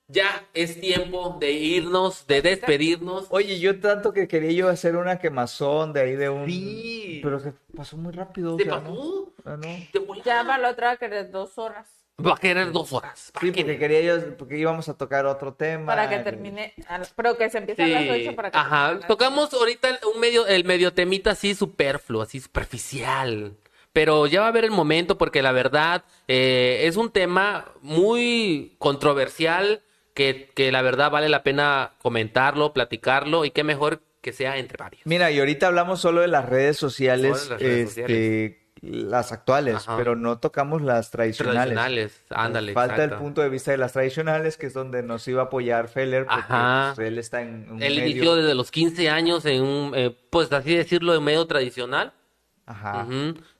[0.08, 3.26] ya es tiempo de irnos, de despedirnos.
[3.30, 6.46] Oye, yo tanto que quería yo hacer una quemazón de ahí de un...
[6.46, 7.20] Sí.
[7.22, 8.56] Pero se pasó muy rápido.
[8.56, 9.32] ¿Te o sea, pasó?
[9.46, 10.22] Ah, no.
[10.24, 11.88] Ya para la otra que de dos horas.
[12.24, 13.30] Va a querer dos horas.
[13.34, 15.84] ¿Para Sí, porque quería yo, porque íbamos a tocar otro tema.
[15.86, 16.72] Para que termine.
[16.88, 18.88] a- Pero que se empiece a Sí, las ocho para que ajá.
[18.88, 23.54] a las Tocamos ahorita un medio, el medio temita así superfluo, así superficial.
[23.92, 28.76] Pero ya va a haber el momento porque la verdad eh, es un tema muy
[28.78, 29.82] controversial
[30.14, 34.76] que, que la verdad vale la pena comentarlo, platicarlo y qué mejor que sea entre
[34.78, 35.02] varios.
[35.04, 39.32] Mira, y ahorita hablamos solo de las redes sociales, Solo de las redes este, las
[39.32, 39.96] actuales, Ajá.
[39.96, 41.74] pero no tocamos las tradicionales.
[41.74, 42.72] Tradicionales, ándale.
[42.72, 45.88] Falta el punto de vista de las tradicionales, que es donde nos iba a apoyar
[45.88, 48.10] Feller, porque pues, él está en un Él medio...
[48.10, 52.12] inició desde los 15 años en un, eh, pues así decirlo, en medio tradicional.
[52.66, 53.06] Ajá.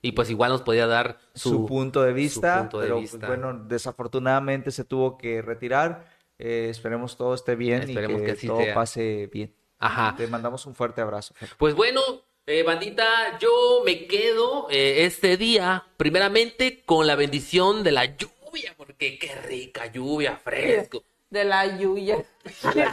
[0.03, 3.13] Y pues igual nos podía dar su, su, punto de vista, punto de pero pues,
[3.13, 3.27] vista.
[3.29, 6.07] bueno, desafortunadamente se tuvo que retirar.
[6.39, 8.75] Eh, esperemos todo esté bien Esperemos y que, todo sea.
[8.75, 9.55] pase bien.
[9.79, 10.15] Ajá.
[10.17, 11.35] Te mandamos un fuerte abrazo.
[11.57, 12.01] Pues bueno,
[12.47, 18.73] eh, bandita, yo me quedo eh, este día, primeramente, con la bendición de la lluvia,
[18.77, 21.03] porque qué rica lluvia, fresco.
[21.29, 22.19] De la Yuya.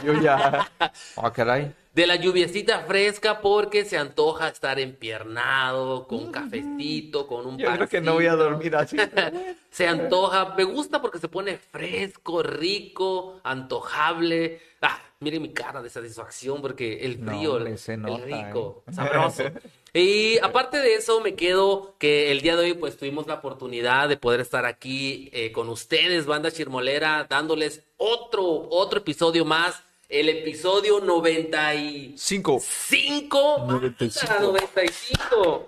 [0.04, 0.68] Yo ya.
[1.16, 1.72] Ah, caray.
[1.92, 7.88] De la lluviecita fresca, porque se antoja estar empiernado, con cafecito, con un Yo creo
[7.88, 8.96] que no voy a dormir así.
[9.70, 14.60] Se antoja, me gusta porque se pone fresco, rico, antojable.
[14.82, 18.92] Ah, miren mi cara de satisfacción porque el No, frío, hombre, el, rico, ¿eh?
[18.92, 19.42] sabroso.
[19.96, 24.08] Y aparte de eso, me quedo que el día de hoy pues tuvimos la oportunidad
[24.08, 30.28] de poder estar aquí eh, con ustedes, banda chirmolera, dándoles otro, otro episodio más, el
[30.28, 32.60] episodio 95.
[32.60, 33.58] Cinco.
[33.68, 34.34] 95.
[34.40, 34.42] 95.
[34.42, 35.64] 95.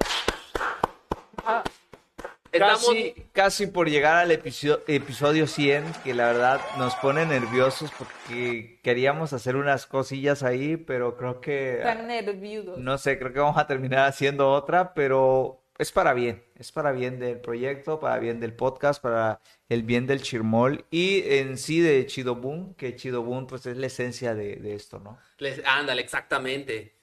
[2.53, 2.87] Estamos...
[2.87, 8.81] Casi, casi por llegar al episodio, episodio 100, que la verdad nos pone nerviosos porque
[8.83, 12.79] queríamos hacer unas cosillas ahí, pero creo que, Están nerviosos.
[12.79, 16.93] no sé, creo que vamos a terminar haciendo otra, pero es para bien, es para
[16.93, 21.81] bien del proyecto, para bien del podcast, para el bien del chirmol y en sí
[21.81, 25.19] de Chido Boom, que Chido Boom pues es la esencia de, de esto, ¿no?
[25.39, 26.95] Les- ándale, exactamente.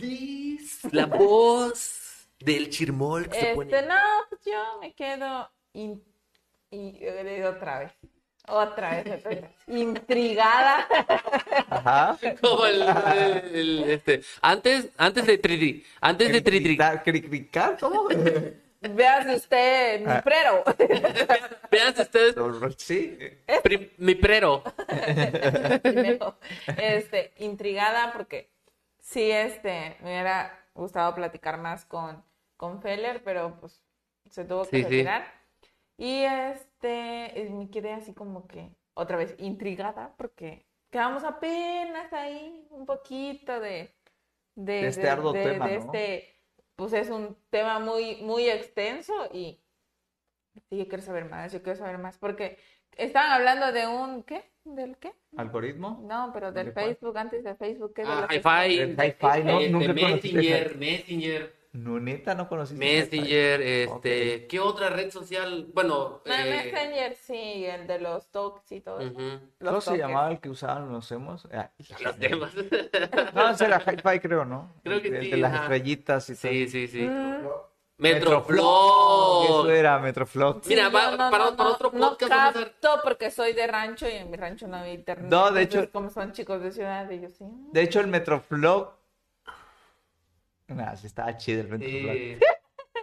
[0.00, 2.05] Liz, la voz
[2.38, 3.72] del chirmol que se pone.
[3.74, 3.94] Este, no,
[4.28, 6.02] pues yo me quedo in-
[6.70, 7.04] y
[7.42, 7.92] otra vez.
[8.48, 9.44] Otra vez, otra vez.
[9.66, 10.86] Intrigada.
[11.68, 12.16] Ajá.
[12.40, 12.82] Como el,
[13.52, 18.06] el- este, antes, antes de tri, antes de tri, tri- Cricricar, ¿cómo?
[18.90, 20.22] Veas usted, mi Ah.
[20.22, 20.62] prero.
[21.72, 22.36] vean ustedes,
[22.76, 23.18] Sí.
[23.64, 24.62] pri- mi prero.
[25.82, 26.38] Primero,
[26.76, 28.50] este, intrigada porque
[29.00, 32.24] sí, este, me hubiera gustado platicar más con,
[32.56, 33.82] con Feller, pero pues
[34.30, 34.88] se tuvo que Sí, sí.
[34.90, 35.24] retirar.
[35.98, 42.66] Y este, eh, me quedé así como que otra vez intrigada porque quedamos apenas ahí
[42.70, 43.94] un poquito de,
[44.54, 45.76] de, De este arduo tema, de ¿no?
[45.76, 46.34] este,
[46.76, 49.62] pues es un tema muy, muy extenso y
[50.70, 52.58] yo quiero saber más, yo quiero saber más porque
[52.96, 54.50] estaban hablando de un, ¿qué?
[54.64, 55.12] ¿Del qué?
[55.36, 56.00] ¿Algoritmo?
[56.08, 56.86] No, pero del ¿De cuál?
[56.86, 58.78] Facebook, antes de Facebook, ¿qué Ah, hi-fi.
[58.78, 59.60] El hi-fi, ¿no?
[59.60, 61.56] Este, Nunca conocí Messenger, Messenger.
[61.72, 62.82] No, neta, no conociste.
[62.84, 65.68] Messenger, este, ¿qué otra red social?
[65.74, 69.00] Bueno, No, eh, Messenger sí, el de los talks y todo.
[69.00, 69.10] eso.
[69.10, 69.22] ujú,
[69.60, 71.46] Los ¿Cómo se llamaba el que usaban los emos?
[71.52, 71.70] Ah,
[72.02, 72.52] los temas.
[73.34, 74.72] No, ese era Hi-Fi, creo, ¿no?
[74.82, 76.50] Creo que El sí, De las estrellitas y todo.
[76.50, 77.02] Sí, sí, sí.
[77.02, 77.46] Mm,
[77.98, 79.44] Metroflow.
[79.44, 80.62] Eso era Metroflog.
[80.66, 84.12] Mira, sí, yo para- para otro podcast No a- capto porque soy de rancho y
[84.12, 85.30] en mi rancho no había internet.
[85.30, 87.44] No, de Entonces, hecho- Como son chicos de ciudad, ellos sí.
[87.72, 88.92] De hecho, el Metroflog.
[90.68, 92.12] Nah, sí estaba chido el Metroflog.
[92.12, 92.38] Sí.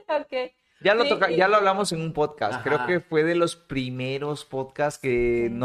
[0.09, 0.51] Ok.
[0.81, 2.61] Ya lo, Sí, toca, y- ya lo hablamos en un podcast.
[2.61, 5.61] Creo que fue de los primeros podcasts que no